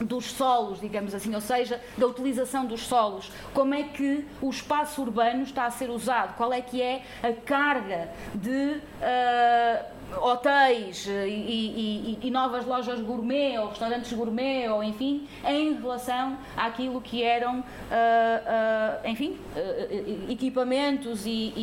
dos 0.01 0.25
solos, 0.25 0.79
digamos 0.79 1.13
assim, 1.13 1.33
ou 1.35 1.41
seja, 1.41 1.81
da 1.97 2.07
utilização 2.07 2.65
dos 2.65 2.81
solos. 2.81 3.31
Como 3.53 3.73
é 3.73 3.83
que 3.83 4.25
o 4.41 4.49
espaço 4.49 5.01
urbano 5.01 5.43
está 5.43 5.65
a 5.65 5.71
ser 5.71 5.89
usado? 5.89 6.35
Qual 6.35 6.53
é 6.53 6.61
que 6.61 6.81
é 6.81 7.03
a 7.21 7.33
carga 7.33 8.09
de 8.33 8.79
uh, 8.79 9.85
hotéis 10.17 11.05
e, 11.05 11.09
e, 11.09 12.19
e, 12.21 12.31
novas 12.31 12.65
lojas 12.65 12.99
gourmet 12.99 13.57
ou 13.59 13.69
restaurantes 13.69 14.11
gourmet 14.13 14.67
ou 14.69 14.83
enfim, 14.83 15.27
em 15.45 15.73
relação 15.75 16.37
àquilo 16.57 16.99
que 17.01 17.23
eram, 17.23 17.59
uh, 17.59 17.63
uh, 17.63 19.07
enfim, 19.07 19.37
equipamentos 20.29 21.25
e, 21.25 21.53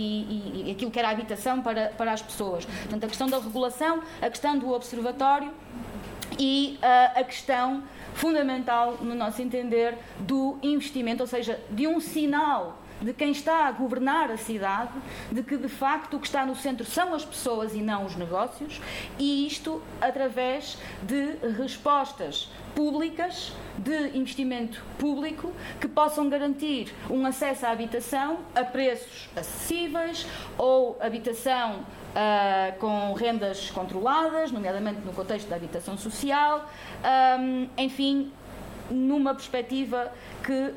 e 0.67 0.71
aquilo 0.71 0.91
que 0.91 0.99
era 0.99 1.11
habitação 1.11 1.63
para, 1.63 1.89
para 1.89 2.13
as 2.13 2.23
pessoas. 2.23 2.65
Portanto, 2.65 3.05
a 3.05 3.09
questão 3.09 3.29
da 3.29 3.39
regulação, 3.39 4.03
a 4.21 4.31
questão 4.31 4.59
do 4.59 4.73
observatório 4.73 5.53
e 6.39 6.79
uh, 6.83 7.21
a 7.21 7.25
questão 7.25 7.83
fundamental, 8.15 8.99
no 9.01 9.15
nosso 9.15 9.43
entender, 9.43 9.97
do 10.21 10.59
investimento, 10.63 11.23
ou 11.23 11.27
seja, 11.27 11.61
de 11.71 11.87
um 11.87 12.01
sinal 12.01 12.79
de 13.01 13.13
quem 13.13 13.31
está 13.31 13.67
a 13.67 13.73
governar 13.73 14.31
a 14.31 14.37
cidade, 14.37 14.93
de 15.31 15.43
que 15.43 15.57
de 15.57 15.69
facto 15.69 16.17
o 16.17 16.21
que 16.21 16.27
está 16.27 16.45
no 16.47 16.55
centro 16.55 16.85
são 16.85 17.15
as 17.15 17.25
pessoas 17.25 17.75
e 17.75 17.83
não 17.83 18.05
os 18.05 18.17
negócios, 18.17 18.81
e 19.19 19.47
isto 19.47 19.83
através 20.01 20.79
de 21.03 21.37
respostas 21.57 22.51
públicas, 22.75 23.53
de 23.79 24.17
investimento 24.17 24.83
público, 24.99 25.51
que 25.81 25.89
possam 25.89 26.29
garantir 26.29 26.95
um 27.09 27.25
acesso 27.25 27.65
à 27.65 27.71
habitação 27.71 28.39
a 28.55 28.63
preços 28.65 29.29
acessíveis 29.35 30.27
ou 30.59 30.99
habitação 31.01 31.81
uh, 31.81 32.79
com 32.79 33.15
rendas 33.15 33.71
controladas, 33.71 34.53
nomeadamente 34.53 35.01
no 35.01 35.13
contexto 35.13 35.49
da 35.49 35.57
habitação 35.57 35.97
social, 35.97 36.71
um, 37.41 37.69
enfim, 37.79 38.31
numa 38.91 39.35
perspectiva 39.35 40.13
que 40.45 40.73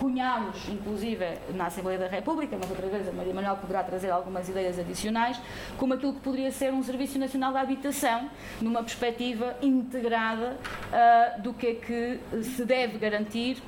cunhámos, 0.00 0.66
inclusive, 0.70 1.26
na 1.54 1.66
Assembleia 1.66 1.98
da 1.98 2.08
República, 2.08 2.56
mas 2.58 2.70
outra 2.70 2.86
vez 2.88 3.06
a 3.06 3.12
Maria 3.12 3.34
Manuel 3.34 3.56
poderá 3.56 3.84
trazer 3.84 4.10
algumas 4.10 4.48
ideias 4.48 4.78
adicionais, 4.78 5.38
como 5.76 5.92
aquilo 5.92 6.14
que 6.14 6.20
poderia 6.20 6.50
ser 6.50 6.72
um 6.72 6.82
Serviço 6.82 7.18
Nacional 7.18 7.52
da 7.52 7.60
Habitação, 7.60 8.30
numa 8.62 8.82
perspectiva 8.82 9.54
integrada 9.60 10.56
uh, 10.56 11.42
do 11.42 11.52
que 11.52 11.66
é 11.66 11.74
que 11.74 12.42
se 12.42 12.64
deve 12.64 12.96
garantir 12.96 13.62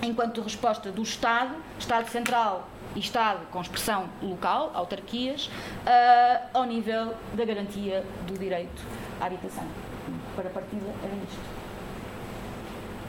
enquanto 0.00 0.40
resposta 0.40 0.92
do 0.92 1.02
Estado, 1.02 1.56
Estado 1.76 2.08
Central 2.08 2.68
e 2.94 3.00
Estado 3.00 3.44
com 3.50 3.60
expressão 3.60 4.08
local, 4.22 4.70
autarquias, 4.74 5.46
uh, 5.46 6.48
ao 6.54 6.64
nível 6.64 7.14
da 7.34 7.44
garantia 7.44 8.04
do 8.28 8.38
direito 8.38 8.80
à 9.20 9.26
habitação. 9.26 9.66
Para 10.36 10.48
a 10.48 10.52
partida, 10.52 10.86
era 11.02 11.14
isto. 11.16 11.64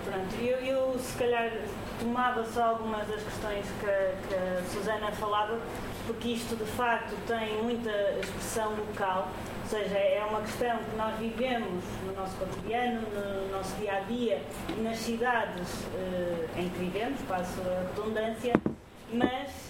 Pronto, 0.06 0.36
eu, 0.42 0.58
eu 0.60 1.00
se 1.00 1.18
calhar 1.18 1.52
tomava 2.00 2.44
só 2.46 2.64
algumas 2.64 3.08
das 3.08 3.24
questões 3.24 3.66
que, 3.80 4.28
que 4.28 4.36
a 4.36 4.64
Susana 4.72 5.12
falava, 5.12 5.60
porque 6.06 6.30
isto 6.30 6.56
de 6.56 6.66
facto 6.72 7.16
tem 7.28 7.62
muita 7.64 7.92
expressão 8.20 8.74
local, 8.76 9.30
ou 9.64 9.70
seja, 9.70 9.98
é 9.98 10.24
uma 10.30 10.42
questão 10.42 10.78
que 10.78 10.96
nós 10.96 11.18
vivemos 11.18 11.84
no 12.06 12.14
nosso 12.14 12.36
cotidiano, 12.38 13.02
no 13.02 13.58
nosso 13.58 13.76
dia 13.78 13.98
a 13.98 14.00
dia 14.02 14.42
nas 14.82 14.98
cidades 14.98 15.86
eh, 15.96 16.48
em 16.58 16.70
que 16.70 16.80
vivemos, 16.80 17.20
passo 17.22 17.62
a 17.62 17.88
redundância, 17.96 18.54
mas 19.12 19.65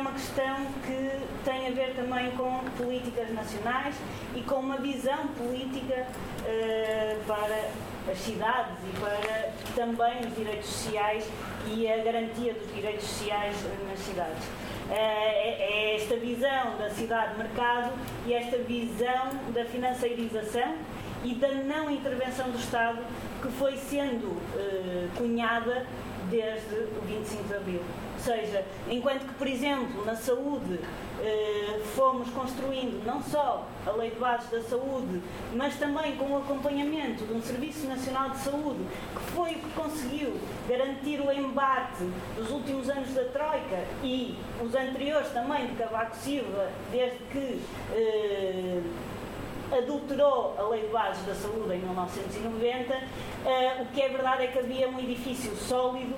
uma 0.00 0.12
questão 0.12 0.66
que 0.86 1.10
tem 1.44 1.68
a 1.68 1.70
ver 1.70 1.94
também 1.94 2.30
com 2.32 2.60
políticas 2.76 3.32
nacionais 3.32 3.94
e 4.34 4.40
com 4.42 4.56
uma 4.56 4.78
visão 4.78 5.28
política 5.28 6.06
eh, 6.46 7.16
para 7.26 7.70
as 8.10 8.18
cidades 8.18 8.76
e 8.82 8.98
para 8.98 9.52
também 9.74 10.26
os 10.26 10.34
direitos 10.34 10.66
sociais 10.66 11.28
e 11.66 11.86
a 11.86 11.98
garantia 11.98 12.54
dos 12.54 12.74
direitos 12.74 13.04
sociais 13.04 13.56
nas 13.88 13.98
cidades. 13.98 14.44
Eh, 14.90 15.56
é, 15.60 15.96
esta 15.96 16.16
visão 16.16 16.76
da 16.78 16.90
cidade-mercado 16.90 17.92
e 18.26 18.34
esta 18.34 18.58
visão 18.58 19.30
da 19.54 19.64
financeirização 19.66 20.74
e 21.22 21.34
da 21.34 21.48
não 21.48 21.90
intervenção 21.90 22.50
do 22.50 22.58
Estado 22.58 22.98
que 23.42 23.48
foi 23.48 23.76
sendo 23.76 24.26
uh, 24.26 25.08
cunhada 25.16 25.86
desde 26.30 26.74
o 26.74 27.02
25 27.06 27.44
de 27.44 27.54
Abril. 27.54 27.82
Ou 28.20 28.24
seja, 28.24 28.66
enquanto 28.86 29.26
que, 29.26 29.32
por 29.32 29.46
exemplo, 29.46 30.04
na 30.04 30.14
saúde 30.14 30.78
eh, 31.22 31.80
fomos 31.96 32.28
construindo 32.28 33.02
não 33.06 33.22
só 33.22 33.66
a 33.86 33.90
lei 33.92 34.10
de 34.10 34.16
bases 34.16 34.50
da 34.50 34.60
saúde, 34.60 35.22
mas 35.54 35.78
também 35.78 36.16
com 36.16 36.26
o 36.26 36.36
acompanhamento 36.36 37.24
de 37.24 37.32
um 37.32 37.40
Serviço 37.40 37.86
Nacional 37.86 38.28
de 38.28 38.38
Saúde, 38.40 38.84
que 39.14 39.32
foi 39.32 39.52
o 39.52 39.58
que 39.60 39.70
conseguiu 39.70 40.38
garantir 40.68 41.18
o 41.18 41.32
embate 41.32 42.04
dos 42.36 42.50
últimos 42.50 42.90
anos 42.90 43.08
da 43.14 43.24
Troika 43.24 43.86
e 44.04 44.36
os 44.62 44.74
anteriores 44.74 45.30
também 45.30 45.68
de 45.68 45.76
Cavaco 45.76 46.14
Silva, 46.16 46.70
desde 46.92 47.16
que 47.30 47.62
eh, 47.94 48.82
adulterou 49.78 50.56
a 50.58 50.62
Lei 50.68 50.82
de 50.82 50.88
Bases 50.88 51.24
da 51.24 51.34
Saúde 51.34 51.74
em 51.74 51.78
1990. 51.78 52.92
Uh, 52.92 52.98
eh, 53.46 53.82
o 53.82 53.86
que 53.86 54.02
é 54.02 54.08
verdade 54.08 54.44
é 54.44 54.46
que 54.48 54.58
havia 54.58 54.88
um 54.88 54.98
edifício 54.98 55.54
sólido, 55.56 56.14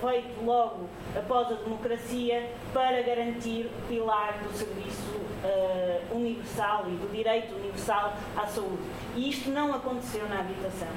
feito 0.00 0.44
logo 0.44 0.88
após 1.16 1.48
a 1.48 1.54
democracia, 1.54 2.50
para 2.72 3.02
garantir 3.02 3.66
o 3.66 3.88
pilar 3.88 4.38
do 4.42 4.52
serviço 4.56 5.16
uh, 5.16 6.16
universal 6.16 6.84
e 6.88 6.92
do 6.92 7.10
direito 7.10 7.54
universal 7.54 8.14
à 8.36 8.46
saúde. 8.46 8.82
E 9.16 9.30
isto 9.30 9.50
não 9.50 9.74
aconteceu 9.74 10.28
na 10.28 10.40
habitação. 10.40 10.88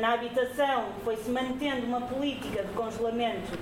Na 0.00 0.14
habitação 0.14 0.86
foi-se 1.04 1.30
mantendo 1.30 1.86
uma 1.86 2.00
política 2.00 2.64
de 2.64 2.72
congelamento 2.72 3.56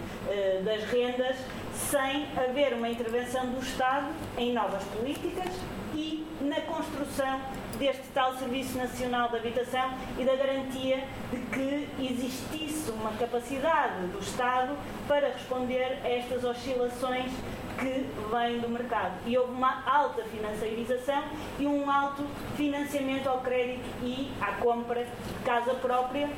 das 0.64 0.83
rendas 0.85 1.37
sem 1.75 2.27
haver 2.35 2.72
uma 2.72 2.88
intervenção 2.88 3.46
do 3.51 3.61
Estado 3.61 4.09
em 4.38 4.53
novas 4.55 4.83
políticas 4.85 5.51
e 5.96 6.26
na 6.42 6.61
construção 6.61 7.40
deste 7.78 8.02
tal 8.12 8.37
Serviço 8.37 8.76
Nacional 8.76 9.30
de 9.30 9.38
Habitação 9.38 9.94
e 10.18 10.24
da 10.24 10.37
garantia 10.37 11.04
de 11.30 11.38
que 11.46 11.88
existisse 11.98 12.90
uma 12.90 13.11
capacidade 13.12 14.06
do 14.09 14.18
Estado 14.18 14.76
para 15.09 15.28
responder 15.28 15.98
a 16.04 16.09
estas 16.09 16.44
oscilações 16.44 17.32
que 17.78 18.06
vêm 18.30 18.61
do 18.61 18.68
mercado. 18.68 19.14
E 19.26 19.37
houve 19.37 19.52
uma 19.52 19.82
alta 19.87 20.22
financiarização 20.24 21.22
e 21.59 21.66
um 21.66 21.90
alto 21.90 22.24
financiamento 22.56 23.28
ao 23.28 23.40
crédito 23.40 23.85
e 24.02 24.30
à 24.40 24.52
compra 24.52 25.04
de 25.04 25.44
casa 25.44 25.74
própria 25.74 26.28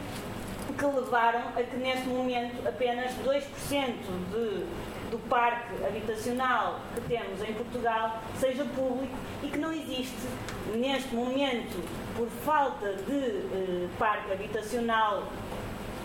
que 0.76 0.84
levaram 0.84 1.40
a 1.56 1.62
que 1.62 1.76
neste 1.76 2.06
momento 2.06 2.66
apenas 2.66 3.12
2% 3.24 3.42
de 4.30 4.66
do 5.10 5.18
parque 5.28 5.74
habitacional 5.84 6.80
que 6.94 7.00
temos 7.02 7.42
em 7.42 7.54
Portugal 7.54 8.22
seja 8.38 8.64
público 8.64 9.14
e 9.42 9.48
que 9.48 9.58
não 9.58 9.72
existe 9.72 10.26
neste 10.74 11.14
momento, 11.14 11.82
por 12.16 12.28
falta 12.44 12.94
de 12.94 13.12
eh, 13.12 13.88
parque 13.98 14.32
habitacional 14.32 15.24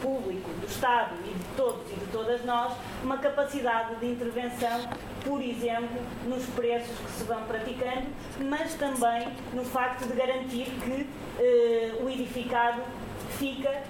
público 0.02 0.50
do 0.60 0.68
Estado 0.68 1.16
e 1.26 1.34
de 1.34 1.46
todos 1.56 1.90
e 1.92 1.96
de 1.96 2.06
todas 2.12 2.44
nós, 2.44 2.74
uma 3.04 3.18
capacidade 3.18 3.96
de 3.96 4.06
intervenção, 4.12 4.88
por 5.24 5.42
exemplo, 5.42 6.02
nos 6.26 6.46
preços 6.48 6.98
que 6.98 7.12
se 7.12 7.24
vão 7.24 7.42
praticando, 7.44 8.08
mas 8.40 8.74
também 8.76 9.30
no 9.54 9.64
facto 9.64 10.06
de 10.06 10.14
garantir 10.14 10.66
que 10.84 11.10
eh, 11.40 11.96
o 12.02 12.10
edificado 12.10 12.82
fica 13.38 13.82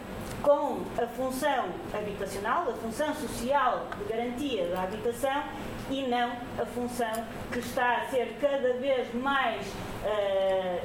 com 0.44 0.82
a 1.02 1.08
função 1.08 1.70
habitacional, 1.94 2.70
a 2.70 2.74
função 2.74 3.16
social 3.16 3.88
de 3.98 4.04
garantia 4.04 4.68
da 4.68 4.84
habitação 4.84 5.44
e 5.90 6.04
não 6.04 6.34
a 6.62 6.66
função 6.66 7.26
que 7.52 7.60
está 7.60 7.98
a 7.98 8.08
ser 8.10 8.38
cada 8.42 8.74
vez 8.74 9.14
mais 9.16 9.66
uh, 10.04 10.82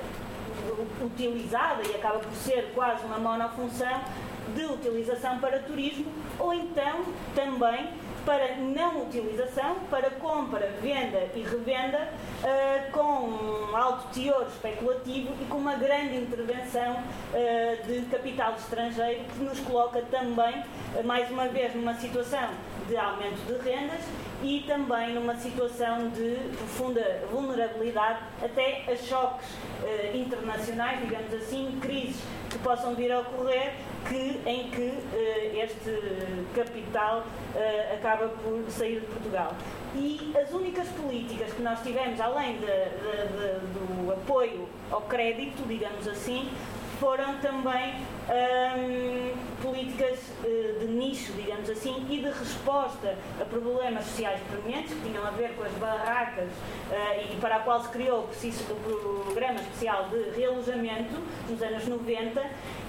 utilizada 1.05 1.83
e 1.87 1.95
acaba 1.97 2.21
por 2.21 2.33
ser 2.33 2.73
quase 2.75 3.05
uma 3.05 3.19
monofunção 3.19 4.01
de 4.55 4.65
utilização 4.65 5.41
para 5.41 5.59
turismo 5.59 6.07
ou 6.39 6.55
então 6.55 7.05
também 7.35 7.91
para 8.29 8.57
não 8.57 9.05
utilização, 9.05 9.77
para 9.89 10.11
compra, 10.11 10.71
venda 10.83 11.31
e 11.35 11.41
revenda, 11.41 12.11
uh, 12.43 12.93
com 12.93 13.01
um 13.01 13.75
alto 13.75 14.09
teor 14.13 14.47
especulativo 14.49 15.33
e 15.41 15.47
com 15.47 15.57
uma 15.57 15.77
grande 15.77 16.19
intervenção 16.19 16.93
uh, 16.93 17.87
de 17.87 18.03
capital 18.11 18.53
estrangeiro, 18.53 19.25
que 19.33 19.43
nos 19.43 19.59
coloca 19.61 20.03
também, 20.11 20.63
uh, 20.95 21.07
mais 21.07 21.31
uma 21.31 21.49
vez, 21.49 21.75
numa 21.75 21.95
situação 21.95 22.51
de 22.87 22.99
aumento 22.99 23.41
de 23.47 23.67
rendas 23.67 24.05
e 24.43 24.63
também 24.67 25.15
numa 25.15 25.35
situação 25.37 26.11
de 26.11 26.37
profunda 26.55 27.23
vulnerabilidade 27.33 28.19
até 28.45 28.85
a 28.93 28.97
choques 28.97 29.49
internacionais, 30.15 31.01
digamos 31.01 31.33
assim, 31.33 31.79
crises 31.81 32.23
que 32.51 32.59
possam 32.59 32.95
vir 32.95 33.11
a 33.13 33.21
ocorrer 33.21 33.75
que, 34.07 34.41
em 34.47 34.71
que 34.71 34.81
uh, 34.81 35.63
este 35.63 36.45
capital 36.55 37.21
uh, 37.55 37.95
acaba 37.95 38.29
por 38.29 38.65
sair 38.71 39.01
de 39.01 39.07
Portugal. 39.07 39.55
E 39.95 40.35
as 40.41 40.53
únicas 40.53 40.89
políticas 40.89 41.53
que 41.53 41.63
nós 41.63 41.81
tivemos, 41.83 42.21
além 42.21 42.59
de, 42.59 42.67
de, 42.67 42.67
de, 42.67 44.05
do 44.05 44.13
apoio 44.13 44.69
ao 44.91 45.03
crédito, 45.03 45.67
digamos 45.67 46.07
assim, 46.07 46.51
foram 47.01 47.39
também 47.39 47.95
hum, 48.29 49.33
políticas 49.63 50.19
uh, 50.45 50.79
de 50.81 50.87
nicho, 50.87 51.33
digamos 51.33 51.69
assim, 51.71 52.07
e 52.09 52.19
de 52.19 52.29
resposta 52.29 53.17
a 53.41 53.45
problemas 53.45 54.05
sociais 54.05 54.41
premente 54.51 54.95
que 54.95 55.09
tinham 55.09 55.27
a 55.27 55.31
ver 55.31 55.55
com 55.57 55.65
as 55.65 55.73
barracas 55.73 56.49
uh, 56.49 57.33
e 57.33 57.37
para 57.41 57.57
a 57.57 57.61
qual 57.61 57.83
se 57.83 57.89
criou 57.89 58.29
o 58.29 59.23
programa 59.25 59.61
especial 59.61 60.09
de 60.09 60.39
realojamento 60.39 61.15
nos 61.49 61.63
anos 61.63 61.87
90 61.87 62.43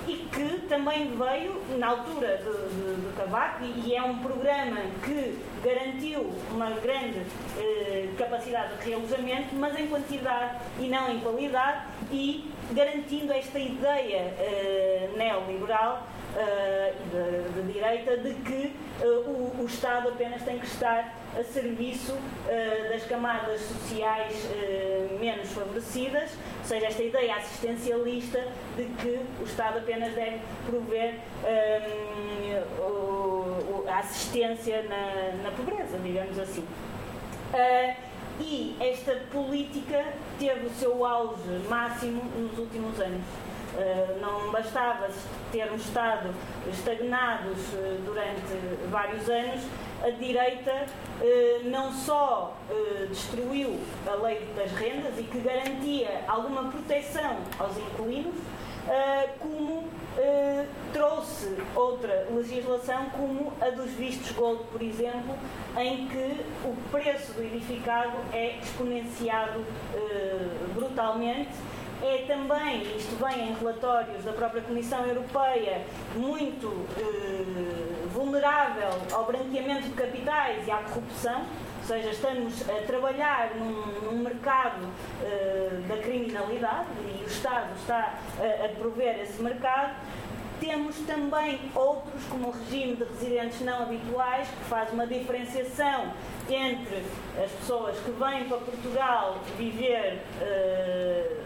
e 0.07 0.27
que 0.31 0.67
também 0.67 1.11
veio 1.15 1.61
na 1.77 1.89
altura 1.89 2.37
do, 2.37 3.15
Cavaco 3.15 3.63
e 3.63 3.95
é 3.95 4.01
um 4.01 4.17
programa 4.19 4.81
que 5.03 5.37
garantiu 5.63 6.31
uma 6.51 6.69
grande 6.71 7.21
eh, 7.57 8.09
capacidade 8.17 8.77
de 8.77 8.89
realojamento, 8.89 9.55
mas 9.55 9.77
em 9.77 9.87
quantidade 9.87 10.57
e 10.79 10.87
não 10.87 11.11
em 11.11 11.19
qualidade 11.19 11.81
e 12.11 12.49
garantindo 12.73 13.33
esta 13.33 13.59
ideia 13.59 14.33
uh, 14.37 15.17
neoliberal 15.17 16.07
uh, 16.35 17.53
de, 17.53 17.73
direita 17.73 18.17
de 18.17 18.33
que 18.35 18.75
uh, 19.01 19.29
o, 19.29 19.61
o, 19.61 19.65
Estado 19.65 20.09
apenas 20.09 20.41
tem 20.43 20.59
que 20.59 20.65
estar 20.65 21.15
a 21.37 21.43
serviço 21.43 22.17
das 22.91 23.05
camadas 23.05 23.61
sociais 23.61 24.49
menos 25.19 25.51
favorecidas, 25.51 26.31
ou 26.59 26.65
seja, 26.65 26.87
esta 26.87 27.03
ideia 27.03 27.35
assistencialista 27.35 28.47
de 28.75 28.85
que 28.99 29.19
o 29.39 29.43
Estado 29.43 29.77
apenas 29.77 30.11
deve 30.15 30.39
prover 30.65 31.19
um, 32.81 33.87
a 33.87 33.99
assistência 33.99 34.81
na, 34.83 35.43
na, 35.43 35.51
pobreza, 35.51 35.99
digamos 35.99 36.39
assim. 36.39 36.65
E 38.39 38.75
esta 38.79 39.15
política 39.31 40.13
teve 40.37 40.67
o 40.67 40.69
seu 40.71 41.05
auge 41.05 41.43
máximo 41.69 42.23
nos 42.37 42.57
últimos 42.57 42.99
anos. 42.99 43.23
Eh, 43.77 44.17
não 44.19 44.51
bastava 44.51 45.09
ter 45.51 45.71
um 45.71 45.75
Estado 45.75 46.33
estagnados 46.67 47.57
eh, 47.73 47.97
durante 48.03 48.89
vários 48.89 49.29
anos, 49.29 49.61
a 50.03 50.09
direita 50.09 50.85
eh, 51.21 51.61
não 51.65 51.93
só 51.93 52.55
destruiu 53.09 53.79
a 54.07 54.15
lei 54.15 54.47
das 54.55 54.71
rendas 54.71 55.17
e 55.17 55.23
que 55.23 55.39
garantia 55.39 56.23
alguma 56.27 56.69
proteção 56.69 57.37
aos 57.57 57.77
inquilinos, 57.77 58.35
como 59.39 59.87
trouxe 60.91 61.55
outra 61.75 62.27
legislação, 62.31 63.09
como 63.11 63.53
a 63.61 63.69
dos 63.69 63.91
vistos 63.91 64.31
gold, 64.31 64.63
por 64.71 64.81
exemplo, 64.81 65.35
em 65.77 66.07
que 66.07 66.45
o 66.65 66.75
preço 66.91 67.33
do 67.33 67.43
edificado 67.43 68.17
é 68.33 68.57
exponenciado 68.57 69.63
brutalmente. 70.73 71.51
É 72.01 72.23
também, 72.25 72.95
isto 72.95 73.17
vem 73.17 73.49
em 73.49 73.53
relatórios 73.55 74.23
da 74.23 74.31
própria 74.31 74.61
Comissão 74.61 75.05
Europeia, 75.05 75.85
muito 76.15 76.87
eh, 76.97 78.07
vulnerável 78.13 78.91
ao 79.11 79.25
branqueamento 79.25 79.89
de 79.89 79.95
capitais 79.95 80.65
e 80.65 80.71
à 80.71 80.77
corrupção, 80.77 81.43
seja, 81.89 82.11
estamos 82.11 82.69
a 82.69 82.85
trabalhar 82.85 83.55
num, 83.55 84.11
num 84.11 84.19
mercado 84.21 84.87
eh, 85.23 85.81
da 85.87 85.97
criminalidade 85.97 86.87
e 87.03 87.23
o 87.23 87.25
Estado 87.25 87.73
está 87.79 88.19
a, 88.39 88.65
a 88.65 88.69
prover 88.77 89.19
esse 89.21 89.41
mercado. 89.41 89.95
Temos 90.59 90.95
também 91.07 91.59
outros, 91.73 92.23
como 92.29 92.49
o 92.49 92.51
regime 92.51 92.95
de 92.95 93.05
residentes 93.05 93.61
não 93.61 93.83
habituais, 93.83 94.47
que 94.47 94.65
faz 94.65 94.93
uma 94.93 95.07
diferenciação 95.07 96.13
entre 96.47 97.03
as 97.43 97.49
pessoas 97.53 97.97
que 97.97 98.11
vêm 98.11 98.47
para 98.47 98.57
Portugal 98.57 99.39
viver 99.57 100.21
uh, 100.43 101.43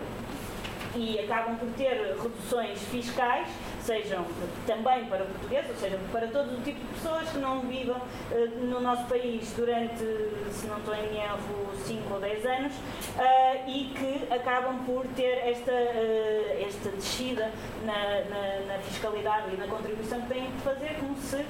e 0.96 1.20
acabam 1.20 1.56
por 1.56 1.70
ter 1.78 2.18
reduções 2.22 2.82
fiscais 2.90 3.48
sejam 3.86 4.26
também 4.66 5.06
para 5.06 5.26
portugueses, 5.26 5.70
ou 5.70 5.76
seja, 5.76 6.00
para 6.12 6.28
todo 6.28 6.58
o 6.58 6.62
tipo 6.62 6.80
de 6.80 6.94
pessoas 6.94 7.30
que 7.30 7.38
não 7.38 7.62
vivam 7.62 7.98
uh, 7.98 8.66
no 8.66 8.82
nosso 8.82 9.06
país 9.06 9.54
durante, 9.56 10.04
se 10.52 10.68
não 10.68 10.78
estou 10.78 10.96
em 10.96 11.18
erro, 11.18 11.70
5 11.86 12.14
ou 12.14 12.20
10 12.20 12.46
anos 12.46 12.74
uh, 12.74 13.70
e 13.70 13.94
que 13.96 14.34
acabam 14.34 14.80
por 14.86 15.06
ter 15.16 15.50
esta, 15.50 15.72
uh, 15.72 16.66
esta 16.66 16.90
descida 16.92 17.52
na, 17.86 17.94
na, 17.94 18.74
na, 18.74 18.80
fiscalidade 18.80 19.54
e 19.54 19.58
na 19.58 19.68
contribuição 19.68 20.22
que 20.22 20.34
têm 20.34 20.46
de 20.46 20.62
fazer, 20.62 20.98
como 21.00 21.16
se 21.18 21.44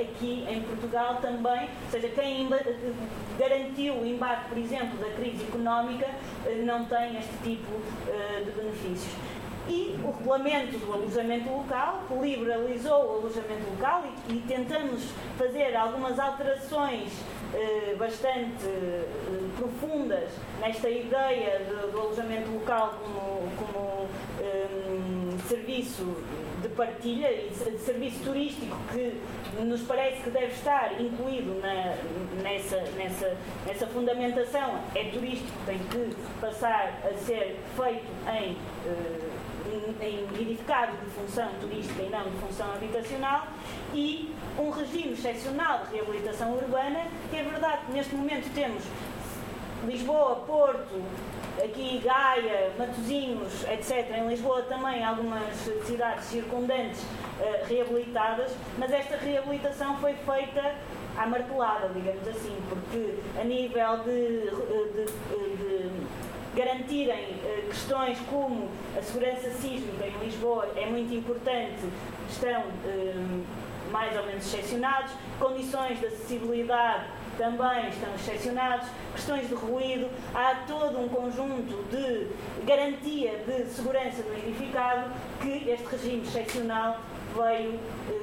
aqui 0.00 0.46
em 0.48 0.62
Portugal 0.62 1.18
também, 1.20 1.62
ou 1.62 1.90
seja, 1.90 2.08
quem 2.08 2.48
garantiu 3.38 3.94
o 3.94 4.06
embate, 4.06 4.48
por 4.48 4.58
exemplo, 4.58 4.98
da 4.98 5.10
crise 5.16 5.44
económica 5.44 6.06
não 6.64 6.84
tem 6.84 7.18
este 7.18 7.32
tipo 7.42 7.80
de 8.44 8.50
benefícios 8.50 9.14
e 9.70 9.96
o 10.04 10.10
regulamento 10.10 10.76
do 10.78 10.92
alojamento 10.92 11.48
local 11.48 12.02
liberalizou 12.20 13.04
o 13.04 13.18
alojamento 13.18 13.70
local 13.70 14.04
e, 14.28 14.32
e 14.32 14.40
tentamos 14.40 15.02
fazer 15.38 15.76
algumas 15.76 16.18
alterações 16.18 17.12
eh, 17.54 17.94
bastante 17.96 18.66
eh, 18.66 19.04
profundas 19.56 20.30
nesta 20.60 20.90
ideia 20.90 21.60
de, 21.60 21.92
do 21.92 22.00
alojamento 22.00 22.50
local 22.50 22.98
como, 23.00 23.50
como 23.56 24.08
eh, 24.40 24.66
serviço 25.48 26.16
de 26.62 26.68
partilha 26.68 27.30
e 27.30 27.48
de 27.48 27.78
serviço 27.78 28.22
turístico 28.24 28.76
que 28.92 29.14
nos 29.62 29.82
parece 29.82 30.22
que 30.22 30.30
deve 30.30 30.52
estar 30.52 31.00
incluído 31.00 31.60
na, 31.60 31.96
nessa, 32.42 32.80
nessa, 32.96 33.36
nessa 33.66 33.86
fundamentação. 33.86 34.80
É 34.94 35.04
turístico, 35.04 35.58
tem 35.66 35.78
que 35.78 36.16
passar 36.40 37.00
a 37.04 37.14
ser 37.14 37.58
feito 37.76 38.06
em 38.32 38.56
eh, 38.86 39.29
em 40.00 40.24
edificado 40.40 40.96
de 40.96 41.10
função 41.10 41.48
turística 41.60 42.02
e 42.02 42.08
não 42.08 42.24
de 42.24 42.36
função 42.38 42.72
habitacional, 42.72 43.46
e 43.94 44.34
um 44.58 44.70
regime 44.70 45.12
excepcional 45.12 45.84
de 45.84 45.96
reabilitação 45.96 46.52
urbana, 46.54 47.06
que 47.30 47.36
é 47.36 47.42
verdade 47.42 47.86
que 47.86 47.92
neste 47.92 48.14
momento 48.14 48.52
temos 48.54 48.82
Lisboa, 49.86 50.36
Porto, 50.46 51.02
aqui 51.62 52.00
Gaia, 52.04 52.70
Matosinhos, 52.78 53.64
etc. 53.64 54.10
Em 54.16 54.28
Lisboa 54.28 54.62
também 54.62 55.02
algumas 55.02 55.54
cidades 55.86 56.24
circundantes 56.24 57.00
uh, 57.02 57.66
reabilitadas, 57.66 58.52
mas 58.78 58.92
esta 58.92 59.16
reabilitação 59.16 59.96
foi 59.98 60.14
feita 60.14 60.74
à 61.16 61.26
martelada, 61.26 61.88
digamos 61.94 62.26
assim, 62.28 62.56
porque 62.68 63.14
a 63.40 63.44
nível 63.44 63.98
de, 64.04 64.50
de, 64.50 65.06
de, 65.06 65.56
de 65.56 65.69
garantirem 66.54 67.34
uh, 67.34 67.66
questões 67.68 68.18
como 68.28 68.68
a 68.98 69.02
segurança 69.02 69.50
sísmica 69.50 70.06
em 70.06 70.24
Lisboa 70.24 70.68
é 70.76 70.86
muito 70.86 71.14
importante, 71.14 71.80
estão 72.28 72.62
uh, 72.62 73.44
mais 73.90 74.16
ou 74.16 74.26
menos 74.26 74.46
excepcionados, 74.46 75.12
condições 75.38 75.98
de 75.98 76.06
acessibilidade 76.06 77.04
também 77.40 77.88
estão 77.88 78.14
excepcionados, 78.14 78.86
questões 79.14 79.48
de 79.48 79.54
ruído, 79.54 80.10
há 80.34 80.56
todo 80.66 81.00
um 81.00 81.08
conjunto 81.08 81.84
de 81.90 82.26
garantia 82.66 83.38
de 83.46 83.64
segurança 83.64 84.22
no 84.22 84.34
edificado 84.34 85.10
que 85.40 85.70
este 85.70 85.86
regime 85.86 86.22
excepcional 86.22 87.00
veio 87.34 87.70
uh, 87.70 88.19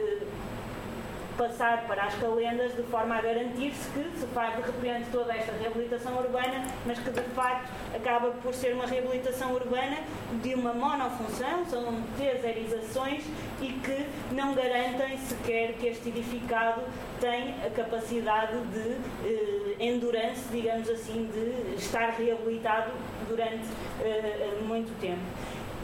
passar 1.38 1.86
para 1.88 2.06
as 2.06 2.15
calendas 2.15 2.76
de 2.76 2.84
forma 2.84 3.15
a 3.15 3.21
garantir-se 3.21 3.89
que 3.91 4.19
se 4.19 4.26
faz 4.28 4.56
de 4.56 4.63
repente 4.63 5.10
toda 5.12 5.34
esta 5.34 5.52
reabilitação 5.54 6.17
urbana, 6.17 6.65
mas 6.86 6.97
que 7.00 7.12
de 7.12 7.21
facto 7.21 7.69
acaba 7.95 8.32
por 8.32 8.54
ser 8.54 8.73
uma 8.73 8.86
reabilitação 8.86 9.54
urbana 9.54 9.97
de 10.41 10.56
uma 10.56 10.73
monofunção, 10.73 11.65
são 11.69 12.02
deserizações 12.17 13.23
e 13.62 13.67
que 13.67 14.08
não 14.34 14.54
garantem 14.54 15.17
sequer 15.17 15.73
que 15.73 15.88
este 15.88 16.10
edificado 16.10 16.82
tem 17.19 17.56
a 17.65 17.69
capacidade 17.69 18.58
de 18.67 18.97
eh, 19.26 19.76
endurance, 19.80 20.43
digamos 20.52 20.89
assim, 20.89 21.30
de 21.34 21.76
estar 21.76 22.10
reabilitado 22.12 22.91
durante 23.28 23.67
eh, 24.02 24.58
muito 24.65 25.00
tempo. 25.00 25.21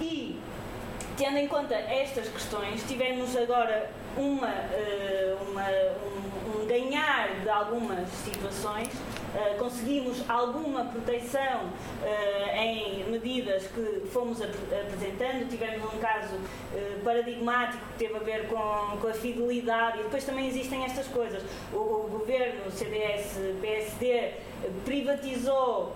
E 0.01 0.39
tendo 1.17 1.37
em 1.37 1.47
conta 1.47 1.75
estas 1.75 2.27
questões, 2.27 2.83
tivemos 2.87 3.35
agora 3.37 3.89
uma, 4.17 4.49
eh, 4.49 5.35
uma, 5.41 5.65
um, 5.65 6.61
um, 6.61 6.65
ganhar 6.67 7.41
de 7.41 7.49
algumas 7.49 8.07
situações, 8.09 8.87
uh, 8.87 9.57
conseguimos 9.57 10.23
alguma 10.29 10.85
proteção 10.85 11.65
uh, 11.65 12.57
em 12.57 13.05
medidas 13.09 13.67
que 13.67 14.07
fomos 14.11 14.41
ap 14.41 14.53
apresentando. 14.71 15.49
Tivemos 15.49 15.93
um 15.93 15.97
caso 15.97 16.39
paradigmático 17.03 17.83
que 17.93 18.05
teve 18.05 18.15
a 18.15 18.19
ver 18.19 18.47
com, 18.47 18.97
com 18.97 19.07
a 19.07 19.13
fidelidade 19.13 19.99
e 19.99 20.03
depois 20.03 20.23
também 20.23 20.47
existem 20.47 20.85
estas 20.85 21.07
coisas. 21.07 21.43
O, 21.71 21.77
o 21.77 22.07
governo 22.09 22.71
CDS-PSD 22.71 24.31
privatizou 24.85 25.95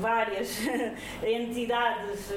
várias 0.00 0.58
entidades 1.22 2.32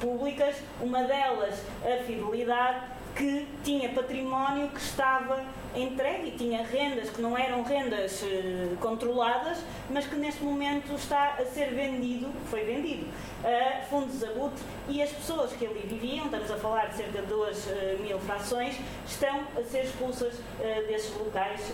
públicas, 0.00 0.56
uma 0.80 1.02
delas 1.04 1.60
a 1.84 2.02
fidelidade 2.04 2.94
que 3.14 3.46
tinha 3.62 3.88
património 3.90 4.68
que 4.68 4.80
estava 4.80 5.44
entregue 5.76 6.28
e 6.28 6.30
tinha 6.32 6.62
rendas 6.62 7.10
que 7.10 7.20
não 7.20 7.36
eram 7.36 7.62
rendas 7.62 8.22
uh, 8.22 8.76
controladas, 8.80 9.58
mas 9.90 10.06
que 10.06 10.16
neste 10.16 10.42
momento 10.42 10.94
está 10.94 11.36
a 11.38 11.44
ser 11.44 11.70
vendido, 11.74 12.30
foi 12.50 12.64
vendido, 12.64 13.06
a 13.44 13.82
fundos 13.86 14.22
abutre 14.22 14.62
e 14.88 15.02
as 15.02 15.10
pessoas 15.10 15.52
que 15.52 15.66
ali 15.66 15.86
viviam, 15.86 16.26
estamos 16.26 16.50
a 16.50 16.56
falar 16.56 16.86
de 16.86 16.96
cerca 16.96 17.22
de 17.22 17.26
2 17.26 17.66
uh, 17.66 17.70
eh, 17.70 17.96
mil 18.00 18.18
frações, 18.20 18.76
estão 19.06 19.44
a 19.56 19.62
ser 19.64 19.84
expulsas 19.84 20.34
uh, 20.34 20.86
desses 20.86 21.14
locais 21.16 21.72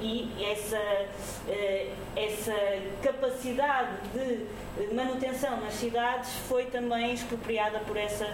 e 0.00 0.30
essa, 0.44 0.80
essa 2.16 2.54
capacidade 3.02 3.90
de 4.12 4.94
manutenção 4.94 5.60
nas 5.60 5.74
cidades 5.74 6.30
foi 6.48 6.66
também 6.66 7.14
expropriada 7.14 7.78
por 7.80 7.96
essa 7.96 8.26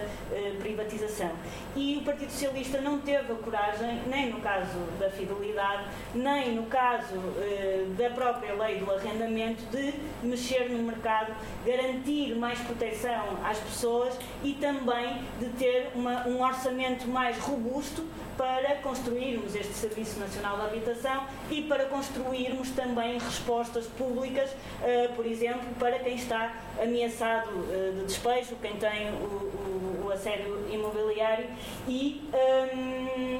privatização. 0.59 1.31
E 1.75 1.97
o 1.97 2.01
Partido 2.01 2.31
Socialista 2.31 2.81
não 2.81 2.99
teve 2.99 3.31
a 3.31 3.35
coragem, 3.35 4.01
nem 4.07 4.31
no 4.31 4.41
caso 4.41 4.78
da 4.99 5.09
fidelidade, 5.09 5.83
nem 6.13 6.55
no 6.55 6.63
caso 6.63 7.15
eh, 7.37 7.85
da 7.97 8.09
própria 8.09 8.53
lei 8.53 8.79
do 8.79 8.91
arrendamento, 8.91 9.63
de 9.71 9.93
mexer 10.23 10.69
no 10.69 10.83
mercado, 10.83 11.33
garantir 11.65 12.35
mais 12.35 12.59
proteção 12.59 13.37
às 13.43 13.57
pessoas 13.59 14.17
e 14.43 14.53
também 14.53 15.21
de 15.39 15.49
ter 15.57 15.91
uma, 15.95 16.27
um 16.27 16.41
orçamento 16.41 17.07
mais 17.07 17.37
robusto 17.39 18.05
para 18.39 18.75
construirmos 18.75 19.53
este 19.53 19.73
Serviço 19.73 20.17
Nacional 20.17 20.55
de 20.55 20.67
Habitação 20.67 21.25
e 21.51 21.63
para 21.63 21.83
construirmos 21.87 22.69
também 22.71 23.19
respostas 23.19 23.85
públicas, 23.85 24.49
uh, 24.51 25.13
por 25.13 25.25
exemplo, 25.25 25.67
para 25.77 25.99
quem 25.99 26.15
está 26.15 26.53
ameaçado 26.81 27.49
uh, 27.49 27.99
de 27.99 28.05
despejo, 28.05 28.55
quem 28.61 28.77
tem 28.77 29.09
o, 29.09 29.25
o, 29.25 30.05
o 30.05 30.11
assédio 30.13 30.65
imobiliário 30.71 31.47
e 31.85 32.21
um, 32.33 33.39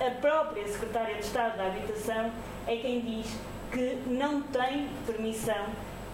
a 0.00 0.10
própria 0.20 0.66
Secretária 0.68 1.14
de 1.14 1.22
Estado 1.22 1.56
da 1.56 1.66
Habitação 1.66 2.30
é 2.66 2.76
quem 2.76 3.00
diz 3.00 3.26
que 3.72 3.98
não 4.06 4.42
tem 4.42 4.88
permissão 5.06 5.66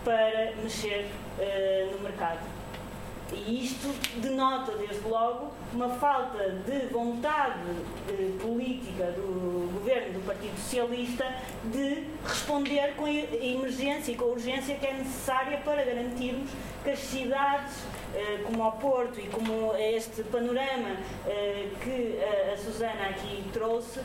para 0.05 0.53
mexer 0.63 1.07
uh, 1.39 1.97
no 1.97 2.03
mercado. 2.03 2.41
E 3.33 3.65
isto 3.65 3.89
denota, 4.21 4.73
desde 4.73 5.09
logo, 5.09 5.53
uma 5.75 5.89
falta 5.89 6.51
de 6.51 6.87
vontade 6.93 7.61
eh, 8.09 8.31
política 8.41 9.07
do 9.13 9.73
governo 9.73 10.21
do 10.21 10.27
Partido 10.27 10.55
Socialista 10.57 11.25
de 11.65 12.05
responder 12.25 12.95
com 12.97 13.07
a 13.07 13.11
emergência 13.11 14.13
e 14.13 14.15
com 14.15 14.25
a 14.25 14.29
urgência 14.29 14.77
que 14.77 14.87
é 14.87 14.93
necessária 14.93 15.59
para 15.59 15.83
garantirmos 15.83 16.51
que 16.85 16.91
as 16.91 16.99
cidades 16.99 17.85
eh, 18.15 18.43
como 18.45 18.63
ao 18.63 18.73
Porto 18.73 19.19
e 19.19 19.27
como 19.29 19.75
este 19.77 20.23
panorama 20.25 20.97
eh, 21.27 21.69
que 21.83 22.19
a 22.53 22.57
Susana 22.57 23.09
aqui 23.09 23.45
trouxe 23.53 24.01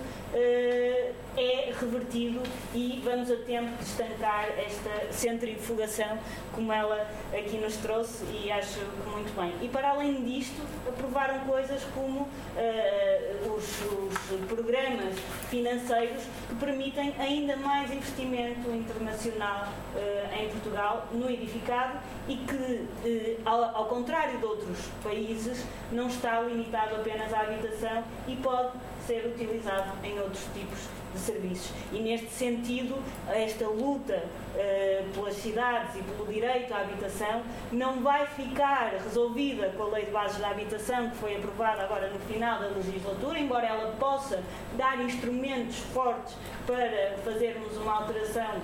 é 1.37 1.71
revertido 1.79 2.41
e 2.73 3.01
vamos 3.03 3.29
a 3.29 3.35
tempo 3.35 3.77
de 3.77 3.83
estancar 3.83 4.49
esta 4.57 5.11
centrifugação 5.11 6.17
como 6.51 6.73
ela 6.73 7.07
aqui 7.31 7.57
nos 7.57 7.77
trouxe 7.77 8.25
e 8.25 8.51
acho 8.51 8.79
que 8.79 9.09
muito 9.09 9.35
bem. 9.39 9.53
E 9.61 9.69
para 9.69 9.91
além 9.91 10.23
disto, 10.23 10.61
aprovaram 10.87 11.39
coisas 11.57 11.83
como 11.95 12.19
uh, 12.21 13.55
os, 13.55 13.81
os, 13.81 14.47
programas 14.47 15.15
financeiros 15.49 16.21
que 16.47 16.55
permitem 16.55 17.15
ainda 17.17 17.57
mais 17.57 17.91
investimento 17.91 18.69
internacional 18.69 19.67
uh, 19.95 20.39
em 20.39 20.49
Portugal 20.49 21.07
no 21.11 21.27
edificado 21.27 21.97
e 22.27 22.37
que, 22.37 22.53
uh, 22.53 23.41
ao, 23.43 23.75
ao 23.75 23.85
contrário 23.85 24.37
de 24.37 24.45
outros 24.45 24.77
países, 25.03 25.65
não 25.91 26.07
está 26.09 26.41
limitado 26.41 26.97
apenas 26.97 27.33
à 27.33 27.41
habitação 27.41 28.03
e 28.27 28.35
pode 28.35 28.73
ser 29.07 29.25
utilizado 29.25 29.93
em 30.03 30.19
outros 30.19 30.43
tipos 30.53 30.77
de 31.17 31.23
serviços. 31.25 31.71
E 31.91 31.99
neste 31.99 32.29
sentido, 32.29 32.95
esta 33.29 33.67
luta 33.67 34.23
uh, 34.23 35.13
pelas 35.13 35.35
cidades 35.35 35.95
e 35.95 36.03
pelo 36.03 36.31
direito 36.31 36.73
à 36.73 36.81
habitação 36.81 37.41
não 37.71 38.01
vai 38.01 38.25
ficar 38.27 38.93
resolvida 39.03 39.69
com 39.75 39.83
a 39.83 39.87
Lei 39.87 40.05
de 40.05 40.11
Bases 40.11 40.37
da 40.37 40.49
Habitação, 40.49 41.09
que 41.09 41.17
foi 41.17 41.35
aprovada 41.35 41.83
agora 41.83 42.09
no 42.09 42.19
final 42.19 42.59
da 42.59 42.67
legislatura, 42.67 43.39
embora 43.39 43.65
ela 43.67 43.93
possa 43.99 44.41
dar 44.77 44.99
instrumentos 45.01 45.77
fortes 45.93 46.35
para 46.65 47.17
fazermos 47.23 47.75
uma 47.77 47.93
alteração 47.93 48.61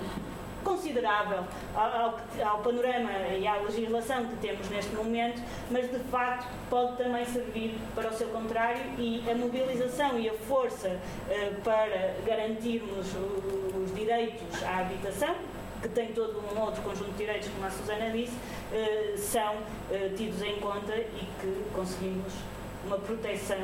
considerável 0.64 1.44
ao, 1.74 2.18
ao, 2.44 2.58
panorama 2.58 3.10
e 3.38 3.46
à 3.46 3.56
legislação 3.56 4.26
que 4.26 4.36
temos 4.36 4.68
neste 4.70 4.94
momento, 4.94 5.40
mas 5.70 5.90
de 5.90 5.98
facto 6.10 6.48
pode 6.70 6.96
também 6.96 7.24
servir 7.26 7.78
para 7.94 8.08
o 8.08 8.12
seu 8.12 8.28
contrário 8.28 8.82
e 8.98 9.22
a 9.30 9.34
mobilização 9.34 10.18
e 10.18 10.28
a 10.28 10.34
força 10.34 10.98
eh, 11.28 11.52
para 11.62 12.14
garantirmos 12.26 13.06
os 13.76 13.94
direitos 13.94 14.62
à 14.64 14.78
habitação, 14.78 15.34
que 15.82 15.88
tem 15.88 16.12
todo 16.12 16.42
um 16.54 16.60
outro 16.60 16.82
conjunto 16.82 17.10
de 17.12 17.18
direitos, 17.18 17.48
como 17.48 17.66
a 17.66 17.70
Susana 17.70 18.10
disse, 18.10 18.36
eh, 18.72 19.14
são 19.16 19.56
eh, 19.92 20.10
tidos 20.16 20.42
em 20.42 20.56
conta 20.56 20.94
e 20.96 21.28
que 21.40 21.64
conseguimos 21.74 22.32
uma 22.86 22.98
proteção 22.98 23.58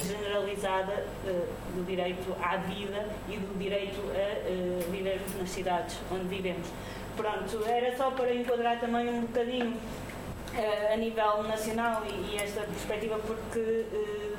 generalizada 0.00 1.04
uh, 1.24 1.46
do 1.74 1.84
direito 1.84 2.34
à 2.42 2.56
vida 2.56 3.08
e 3.28 3.36
do 3.36 3.58
direito 3.58 4.00
a 4.00 4.86
uh, 4.86 4.90
vivermos 4.90 5.34
nas 5.38 5.50
cidades 5.50 5.98
onde 6.10 6.24
vivemos. 6.24 6.68
Pronto, 7.16 7.64
era 7.66 7.94
só 7.96 8.10
para 8.10 8.34
enquadrar 8.34 8.80
também 8.80 9.08
um 9.08 9.22
bocadinho 9.22 9.72
uh, 9.74 10.92
a 10.92 10.96
nível 10.96 11.42
nacional 11.42 12.02
e, 12.06 12.36
esta 12.36 12.62
perspectiva, 12.62 13.18
porque 13.18 13.86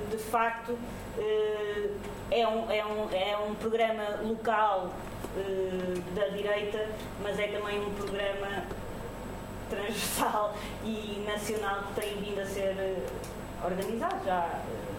de 0.09 0.17
facto 0.17 0.77
é, 2.31 2.47
um, 2.47 2.71
é, 2.71 2.85
um, 2.85 3.09
é 3.11 3.37
um 3.37 3.53
programa 3.55 4.03
local 4.23 4.91
da 6.15 6.27
direita, 6.27 6.89
mas 7.23 7.39
é 7.39 7.47
também 7.47 7.79
um 7.79 7.91
programa 7.93 8.65
transversal 9.69 10.55
e 10.83 11.23
nacional 11.25 11.83
que 11.87 12.01
tem 12.01 12.17
vindo 12.17 12.39
a 12.39 12.45
ser 12.45 12.75
organizado 13.63 14.23
já 14.25 14.59